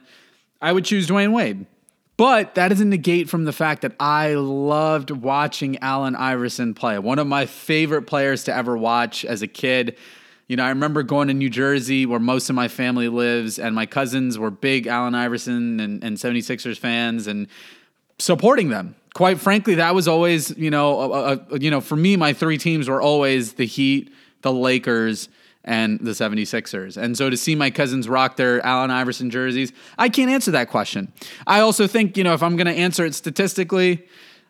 I 0.60 0.72
would 0.72 0.84
choose 0.84 1.06
Dwyane 1.06 1.32
Wade. 1.32 1.66
But 2.20 2.54
that 2.56 2.68
doesn't 2.68 2.90
negate 2.90 3.30
from 3.30 3.46
the 3.46 3.52
fact 3.52 3.80
that 3.80 3.94
I 3.98 4.34
loved 4.34 5.10
watching 5.10 5.78
Allen 5.78 6.14
Iverson 6.14 6.74
play. 6.74 6.98
One 6.98 7.18
of 7.18 7.26
my 7.26 7.46
favorite 7.46 8.02
players 8.02 8.44
to 8.44 8.54
ever 8.54 8.76
watch 8.76 9.24
as 9.24 9.40
a 9.40 9.46
kid. 9.46 9.96
You 10.46 10.56
know, 10.56 10.64
I 10.64 10.68
remember 10.68 11.02
going 11.02 11.28
to 11.28 11.34
New 11.34 11.48
Jersey 11.48 12.04
where 12.04 12.20
most 12.20 12.50
of 12.50 12.54
my 12.54 12.68
family 12.68 13.08
lives, 13.08 13.58
and 13.58 13.74
my 13.74 13.86
cousins 13.86 14.38
were 14.38 14.50
big 14.50 14.86
Allen 14.86 15.14
Iverson 15.14 15.80
and, 15.80 16.04
and 16.04 16.18
76ers 16.18 16.76
fans 16.76 17.26
and 17.26 17.46
supporting 18.18 18.68
them. 18.68 18.96
Quite 19.14 19.40
frankly, 19.40 19.74
that 19.76 19.94
was 19.94 20.06
always, 20.06 20.56
you 20.56 20.70
know, 20.70 21.12
a, 21.12 21.32
a, 21.32 21.58
you 21.58 21.70
know, 21.70 21.80
for 21.80 21.96
me, 21.96 22.16
my 22.16 22.32
three 22.32 22.58
teams 22.58 22.88
were 22.88 23.02
always 23.02 23.54
the 23.54 23.66
Heat, 23.66 24.12
the 24.42 24.52
Lakers, 24.52 25.28
and 25.64 26.00
the 26.00 26.12
76ers. 26.12 26.96
And 26.96 27.16
so 27.16 27.28
to 27.28 27.36
see 27.36 27.54
my 27.54 27.70
cousins 27.70 28.08
rock 28.08 28.36
their 28.36 28.64
Allen 28.64 28.90
Iverson 28.90 29.30
jerseys, 29.30 29.72
I 29.98 30.08
can't 30.08 30.30
answer 30.30 30.52
that 30.52 30.70
question. 30.70 31.12
I 31.46 31.60
also 31.60 31.86
think, 31.86 32.16
you 32.16 32.24
know, 32.24 32.34
if 32.34 32.42
I'm 32.42 32.56
going 32.56 32.66
to 32.66 32.72
answer 32.72 33.04
it 33.04 33.14
statistically, 33.14 34.06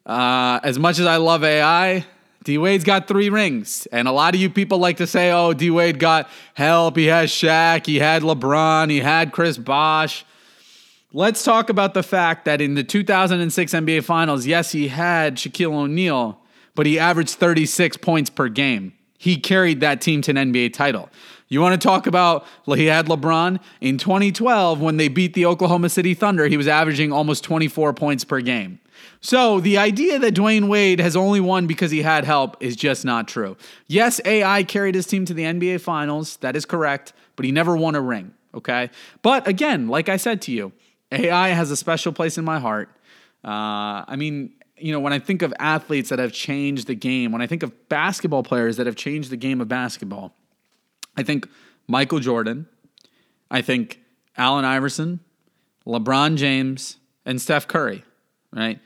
uh, 0.06 0.60
as 0.62 0.78
much 0.78 0.98
as 0.98 1.06
I 1.06 1.16
love 1.16 1.42
AI, 1.42 2.06
D 2.44 2.58
Wade's 2.58 2.84
got 2.84 3.06
three 3.06 3.28
rings. 3.28 3.86
And 3.92 4.08
a 4.08 4.12
lot 4.12 4.34
of 4.34 4.40
you 4.40 4.48
people 4.48 4.78
like 4.78 4.96
to 4.98 5.06
say, 5.06 5.30
oh, 5.32 5.52
D 5.52 5.70
Wade 5.70 5.98
got 5.98 6.28
help. 6.54 6.96
He 6.96 7.06
has 7.06 7.30
Shaq, 7.30 7.86
he 7.86 7.98
had 7.98 8.22
LeBron, 8.22 8.90
he 8.90 9.00
had 9.00 9.32
Chris 9.32 9.58
Bosh. 9.58 10.24
Let's 11.12 11.42
talk 11.42 11.70
about 11.70 11.94
the 11.94 12.02
fact 12.02 12.44
that 12.44 12.60
in 12.60 12.74
the 12.74 12.84
2006 12.84 13.72
NBA 13.72 14.04
Finals, 14.04 14.46
yes, 14.46 14.72
he 14.72 14.88
had 14.88 15.36
Shaquille 15.36 15.72
O'Neal, 15.72 16.40
but 16.74 16.86
he 16.86 16.98
averaged 16.98 17.34
36 17.34 17.96
points 17.96 18.30
per 18.30 18.48
game 18.48 18.92
he 19.20 19.36
carried 19.36 19.80
that 19.80 20.00
team 20.00 20.22
to 20.22 20.30
an 20.30 20.50
NBA 20.50 20.72
title. 20.72 21.10
You 21.48 21.60
want 21.60 21.78
to 21.78 21.86
talk 21.86 22.06
about 22.06 22.46
he 22.64 22.86
had 22.86 23.04
LeBron 23.04 23.60
in 23.82 23.98
2012 23.98 24.80
when 24.80 24.96
they 24.96 25.08
beat 25.08 25.34
the 25.34 25.44
Oklahoma 25.44 25.90
City 25.90 26.14
Thunder, 26.14 26.46
he 26.46 26.56
was 26.56 26.66
averaging 26.66 27.12
almost 27.12 27.44
24 27.44 27.92
points 27.92 28.24
per 28.24 28.40
game. 28.40 28.80
So 29.20 29.60
the 29.60 29.76
idea 29.76 30.18
that 30.18 30.32
Dwyane 30.32 30.68
Wade 30.68 31.00
has 31.00 31.16
only 31.16 31.38
won 31.38 31.66
because 31.66 31.90
he 31.90 32.00
had 32.00 32.24
help 32.24 32.56
is 32.60 32.76
just 32.76 33.04
not 33.04 33.28
true. 33.28 33.58
Yes, 33.88 34.22
AI 34.24 34.62
carried 34.62 34.94
his 34.94 35.06
team 35.06 35.26
to 35.26 35.34
the 35.34 35.42
NBA 35.42 35.82
Finals, 35.82 36.38
that 36.38 36.56
is 36.56 36.64
correct, 36.64 37.12
but 37.36 37.44
he 37.44 37.52
never 37.52 37.76
won 37.76 37.94
a 37.96 38.00
ring, 38.00 38.32
okay? 38.54 38.88
But 39.20 39.46
again, 39.46 39.86
like 39.88 40.08
I 40.08 40.16
said 40.16 40.40
to 40.42 40.52
you, 40.52 40.72
AI 41.12 41.48
has 41.48 41.70
a 41.70 41.76
special 41.76 42.12
place 42.12 42.38
in 42.38 42.44
my 42.44 42.58
heart. 42.58 42.88
Uh, 43.44 44.04
I 44.06 44.16
mean, 44.16 44.52
you 44.76 44.92
know, 44.92 45.00
when 45.00 45.12
I 45.12 45.18
think 45.18 45.42
of 45.42 45.52
athletes 45.58 46.08
that 46.10 46.18
have 46.18 46.32
changed 46.32 46.86
the 46.86 46.94
game, 46.94 47.32
when 47.32 47.42
I 47.42 47.46
think 47.46 47.62
of 47.62 47.88
basketball 47.88 48.42
players 48.42 48.76
that 48.76 48.86
have 48.86 48.96
changed 48.96 49.30
the 49.30 49.36
game 49.36 49.60
of 49.60 49.68
basketball, 49.68 50.32
I 51.16 51.22
think 51.22 51.48
Michael 51.86 52.20
Jordan, 52.20 52.66
I 53.50 53.62
think 53.62 54.00
Allen 54.36 54.64
Iverson, 54.64 55.20
LeBron 55.86 56.36
James, 56.36 56.96
and 57.24 57.40
Steph 57.40 57.66
Curry, 57.66 58.04
right? 58.52 58.78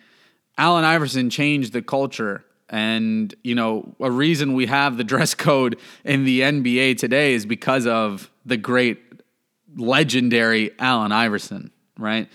Allen 0.56 0.84
Iverson 0.84 1.30
changed 1.30 1.72
the 1.72 1.82
culture. 1.82 2.44
And, 2.68 3.34
you 3.44 3.54
know, 3.54 3.94
a 4.00 4.10
reason 4.10 4.54
we 4.54 4.66
have 4.66 4.96
the 4.96 5.04
dress 5.04 5.34
code 5.34 5.78
in 6.04 6.24
the 6.24 6.40
NBA 6.40 6.98
today 6.98 7.34
is 7.34 7.46
because 7.46 7.86
of 7.86 8.30
the 8.44 8.56
great, 8.56 9.00
legendary 9.76 10.70
Allen 10.78 11.12
Iverson, 11.12 11.70
right? 11.98 12.28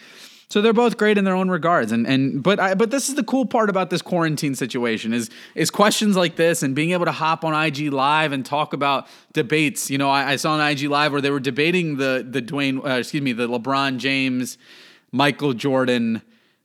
So 0.50 0.64
they're 0.64 0.74
both 0.74 0.98
great 0.98 1.20
in 1.20 1.26
their 1.26 1.36
own 1.36 1.50
regards. 1.50 1.92
And 1.92 2.08
and 2.08 2.42
but 2.42 2.60
I, 2.60 2.74
but 2.74 2.90
this 2.90 3.08
is 3.08 3.16
the 3.16 3.24
cool 3.24 3.46
part 3.46 3.70
about 3.70 3.92
this 3.92 4.02
quarantine 4.02 4.56
situation 4.56 5.14
is 5.14 5.30
is 5.54 5.70
questions 5.70 6.18
like 6.18 6.38
this 6.38 6.64
and 6.64 6.76
being 6.76 6.92
able 6.92 7.06
to 7.06 7.12
hop 7.12 7.46
on 7.46 7.54
IG 7.54 7.94
live 7.94 8.32
and 8.32 8.44
talk 8.44 8.74
about 8.74 9.08
debates. 9.34 9.92
You 9.92 10.00
know, 10.00 10.10
I, 10.10 10.32
I 10.32 10.36
saw 10.38 10.54
on 10.54 10.68
IG 10.68 10.84
live 10.84 11.12
where 11.12 11.22
they 11.22 11.30
were 11.30 11.40
debating 11.40 11.98
the 11.98 12.26
the 12.28 12.42
Dwyane, 12.42 12.84
uh, 12.84 12.98
excuse 12.98 13.22
me, 13.22 13.32
the 13.32 13.48
LeBron 13.48 13.98
James, 13.98 14.58
Michael 15.12 15.54
Jordan 15.54 16.24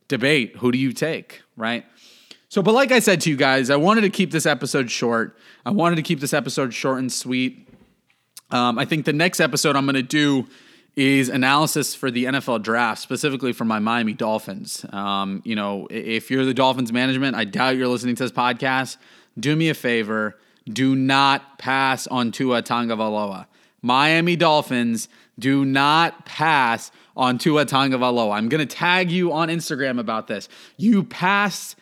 debate. 0.09 0.57
Who 0.57 0.73
do 0.73 0.79
you 0.79 0.95
take? 0.95 1.43
Right. 1.55 1.85
So, 2.49 2.63
but 2.63 2.73
like 2.73 2.91
I 2.91 3.01
said 3.01 3.21
to 3.23 3.31
you 3.31 3.37
guys, 3.37 3.69
I 3.69 3.77
wanted 3.77 4.03
to 4.03 4.11
keep 4.11 4.31
this 4.31 4.47
episode 4.47 4.91
short. 4.91 5.37
I 5.67 5.71
wanted 5.71 5.97
to 5.97 6.03
keep 6.03 6.21
this 6.21 6.33
episode 6.33 6.73
short 6.73 7.01
and 7.01 7.13
sweet. 7.13 7.69
Um, 8.51 8.79
I 8.79 8.85
think 8.85 9.05
the 9.05 9.13
next 9.13 9.41
episode 9.41 9.77
I'm 9.77 9.85
going 9.85 9.97
to 9.97 10.03
do 10.03 10.47
is 10.97 11.29
analysis 11.29 11.95
for 11.95 12.11
the 12.11 12.25
NFL 12.25 12.63
draft, 12.63 13.01
specifically 13.01 13.53
for 13.53 13.65
my 13.65 13.79
Miami 13.79 14.13
Dolphins. 14.13 14.87
Um, 14.93 15.43
you 15.45 15.57
know, 15.57 15.89
if 15.91 16.31
you're 16.31 16.45
the 16.45 16.55
Dolphins 16.55 16.93
management, 16.93 17.37
I 17.37 17.45
doubt 17.45 17.77
you're 17.77 17.89
listening 17.89 18.15
to 18.17 18.23
this 18.23 18.33
podcast. 18.33 18.97
Do 19.39 19.57
me 19.57 19.69
a 19.69 19.75
favor, 19.75 20.39
do 20.69 20.95
not 20.95 21.59
pass 21.59 22.07
on 22.07 22.31
Tua 22.31 22.63
Tagovailoa. 22.63 23.47
Miami 23.83 24.37
Dolphins, 24.37 25.09
do 25.39 25.65
not 25.65 26.25
pass 26.25 26.91
on 27.17 27.39
Tua 27.39 27.67
Tagovailoa. 27.67 28.35
I'm 28.35 28.49
going 28.49 28.67
to 28.67 28.75
tag 28.75 29.11
you 29.11 29.33
on 29.33 29.49
Instagram 29.49 29.99
about 29.99 30.29
this. 30.29 30.49
You 30.77 31.03
passed 31.03 31.77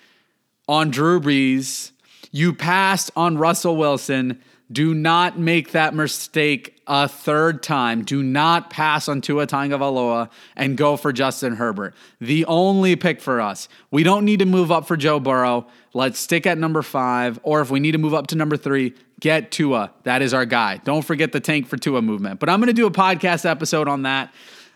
on 0.68 0.90
Drew 0.90 1.20
Brees. 1.20 1.92
You 2.30 2.54
passed 2.54 3.10
on 3.14 3.36
Russell 3.36 3.76
Wilson. 3.76 4.40
Do 4.72 4.94
not 4.94 5.38
make 5.38 5.72
that 5.72 5.94
mistake 5.94 6.80
a 6.86 7.08
third 7.08 7.62
time. 7.62 8.04
Do 8.04 8.22
not 8.22 8.70
pass 8.70 9.08
on 9.08 9.20
Tua 9.20 9.46
Tagovailoa 9.46 10.30
and 10.56 10.76
go 10.76 10.96
for 10.96 11.12
Justin 11.12 11.56
Herbert. 11.56 11.94
The 12.20 12.44
only 12.46 12.96
pick 12.96 13.20
for 13.20 13.40
us. 13.40 13.68
We 13.90 14.02
don't 14.02 14.24
need 14.24 14.38
to 14.38 14.46
move 14.46 14.72
up 14.72 14.86
for 14.86 14.96
Joe 14.96 15.20
Burrow. 15.20 15.66
Let's 15.94 16.18
stick 16.18 16.46
at 16.46 16.58
number 16.58 16.82
five. 16.82 17.38
Or 17.42 17.60
if 17.60 17.70
we 17.70 17.80
need 17.80 17.92
to 17.92 17.98
move 17.98 18.14
up 18.14 18.28
to 18.28 18.36
number 18.36 18.56
three, 18.56 18.94
get 19.20 19.50
Tua. 19.50 19.92
That 20.04 20.22
is 20.22 20.32
our 20.32 20.46
guy. 20.46 20.78
Don't 20.78 21.02
forget 21.02 21.32
the 21.32 21.40
tank 21.40 21.66
for 21.66 21.76
Tua 21.76 22.00
movement. 22.00 22.40
But 22.40 22.48
I'm 22.48 22.58
going 22.58 22.68
to 22.68 22.72
do 22.72 22.86
a 22.86 22.90
podcast 22.90 23.44
episode 23.44 23.88
on 23.88 24.02
that. 24.02 24.32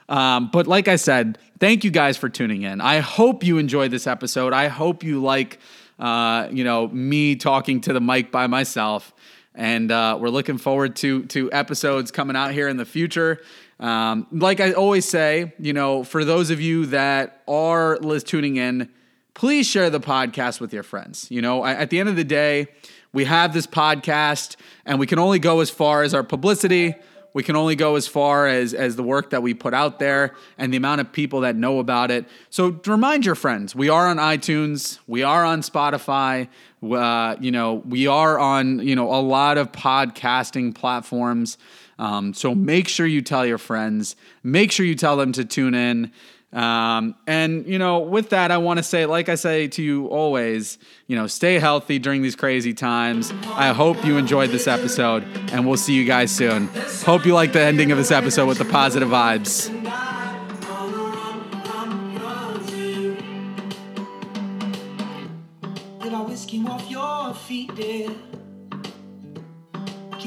Um, 0.09 0.51
but 0.53 0.67
like 0.67 0.89
I 0.89 0.97
said, 0.97 1.39
thank 1.59 1.85
you 1.85 1.91
guys 1.91 2.17
for 2.17 2.29
tuning 2.29 2.63
in. 2.63 2.81
I 2.81 2.99
hope 2.99 3.45
you 3.45 3.59
enjoyed 3.59 3.91
this 3.91 4.07
episode. 4.07 4.53
I 4.53 4.69
hope 4.69 5.03
you 5.03 5.23
like, 5.23 5.59
uh, 5.99 6.49
you 6.53 6.65
know, 6.65 6.89
me 6.89 7.35
talking 7.35 7.81
to 7.83 7.93
the 7.93 8.01
mic 8.01 8.31
by 8.31 8.47
myself 8.47 9.13
and 9.57 9.90
uh, 9.90 10.19
we're 10.21 10.29
looking 10.29 10.59
forward 10.59 10.95
to 10.97 11.25
to 11.27 11.51
episodes 11.51 12.11
coming 12.11 12.37
out 12.37 12.53
here 12.53 12.69
in 12.69 12.77
the 12.77 12.85
future. 12.85 13.40
Um, 13.81 14.27
like 14.31 14.61
I 14.61 14.73
always 14.73 15.05
say, 15.05 15.53
you 15.59 15.73
know, 15.73 16.05
for 16.05 16.25
those 16.25 16.51
of 16.51 16.61
you 16.61 16.87
that 16.87 17.42
are 17.49 17.99
tuning 17.99 18.57
in, 18.57 18.90
please 19.35 19.66
share 19.66 19.90
the 19.90 20.01
podcast 20.01 20.61
with 20.61 20.73
your 20.73 20.83
friends. 20.83 21.31
You 21.31 21.42
know, 21.42 21.64
at 21.64 21.90
the 21.90 21.99
end 21.99 22.09
of 22.09 22.16
the 22.16 22.25
day, 22.25 22.69
we 23.12 23.25
have 23.25 23.53
this 23.53 23.66
podcast, 23.66 24.57
and 24.85 24.99
we 24.99 25.07
can 25.07 25.19
only 25.19 25.38
go 25.38 25.61
as 25.61 25.71
far 25.71 26.03
as 26.03 26.14
our 26.14 26.23
publicity. 26.23 26.95
We 27.37 27.42
can 27.42 27.55
only 27.55 27.77
go 27.77 27.96
as 27.96 28.09
far 28.09 28.46
as 28.46 28.72
as 28.72 28.96
the 28.96 29.03
work 29.03 29.29
that 29.29 29.42
we 29.42 29.53
put 29.53 29.75
out 29.75 29.99
there 29.99 30.35
and 30.57 30.72
the 30.72 30.79
amount 30.79 31.03
of 31.03 31.12
people 31.12 31.40
that 31.40 31.55
know 31.55 31.81
about 31.81 32.11
it. 32.11 32.25
So 32.49 32.81
remind 32.87 33.27
your 33.27 33.35
friends, 33.35 33.75
we 33.75 33.90
are 33.90 34.07
on 34.09 34.16
iTunes, 34.16 35.01
we 35.07 35.22
are 35.22 35.44
on 35.44 35.61
Spotify, 35.61 36.49
uh, 36.83 37.37
you 37.38 37.51
know, 37.51 37.75
we 37.75 38.07
are 38.07 38.38
on, 38.38 38.79
you 38.79 38.96
know, 38.96 39.14
a 39.14 39.20
lot 39.20 39.59
of 39.59 39.70
podcasting 39.70 40.75
platforms. 40.75 41.59
Um, 41.99 42.33
so 42.33 42.55
make 42.55 42.88
sure 42.88 43.07
you 43.07 43.20
tell 43.20 43.44
your 43.44 43.59
friends, 43.59 44.16
make 44.42 44.72
sure 44.72 44.87
you 44.87 44.94
tell 44.94 45.18
them 45.18 45.33
to 45.33 45.44
tune 45.44 45.75
in. 45.75 46.12
Um, 46.53 47.15
and, 47.27 47.67
you 47.67 47.79
know, 47.79 47.99
with 47.99 48.31
that, 48.31 48.51
I 48.51 48.59
want 48.59 48.79
to 48.79 48.83
say, 48.83 49.05
like 49.05 49.29
I 49.29 49.35
say 49.35 49.69
to 49.69 49.83
you 49.83 50.07
always, 50.07 50.79
you 51.07 51.17
know, 51.17 51.27
stay 51.27 51.59
healthy 51.59 51.99
during 51.99 52.23
these 52.23 52.37
crazy 52.37 52.73
times. 52.73 53.33
I 53.49 53.73
hope 53.73 54.05
you 54.05 54.17
enjoyed 54.17 54.51
this 54.51 54.67
episode, 54.67 55.25
and 55.53 55.67
we'll 55.67 55.77
see 55.77 55.95
you 55.95 56.05
guys 56.05 56.31
soon. 56.31 56.69
Hope 57.05 57.27
you 57.27 57.35
like 57.35 57.53
the 57.53 57.61
ending 57.61 57.91
of 57.91 57.99
this 57.99 58.11
episode 58.11 58.47
with 58.47 58.59
the 58.59 58.65
positive 58.65 59.09
vibes. 59.09 59.73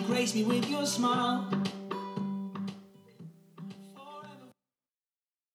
grace 0.09 0.35
me 0.35 0.43
with 0.43 0.69
your 0.69 0.85
smile. 0.85 1.47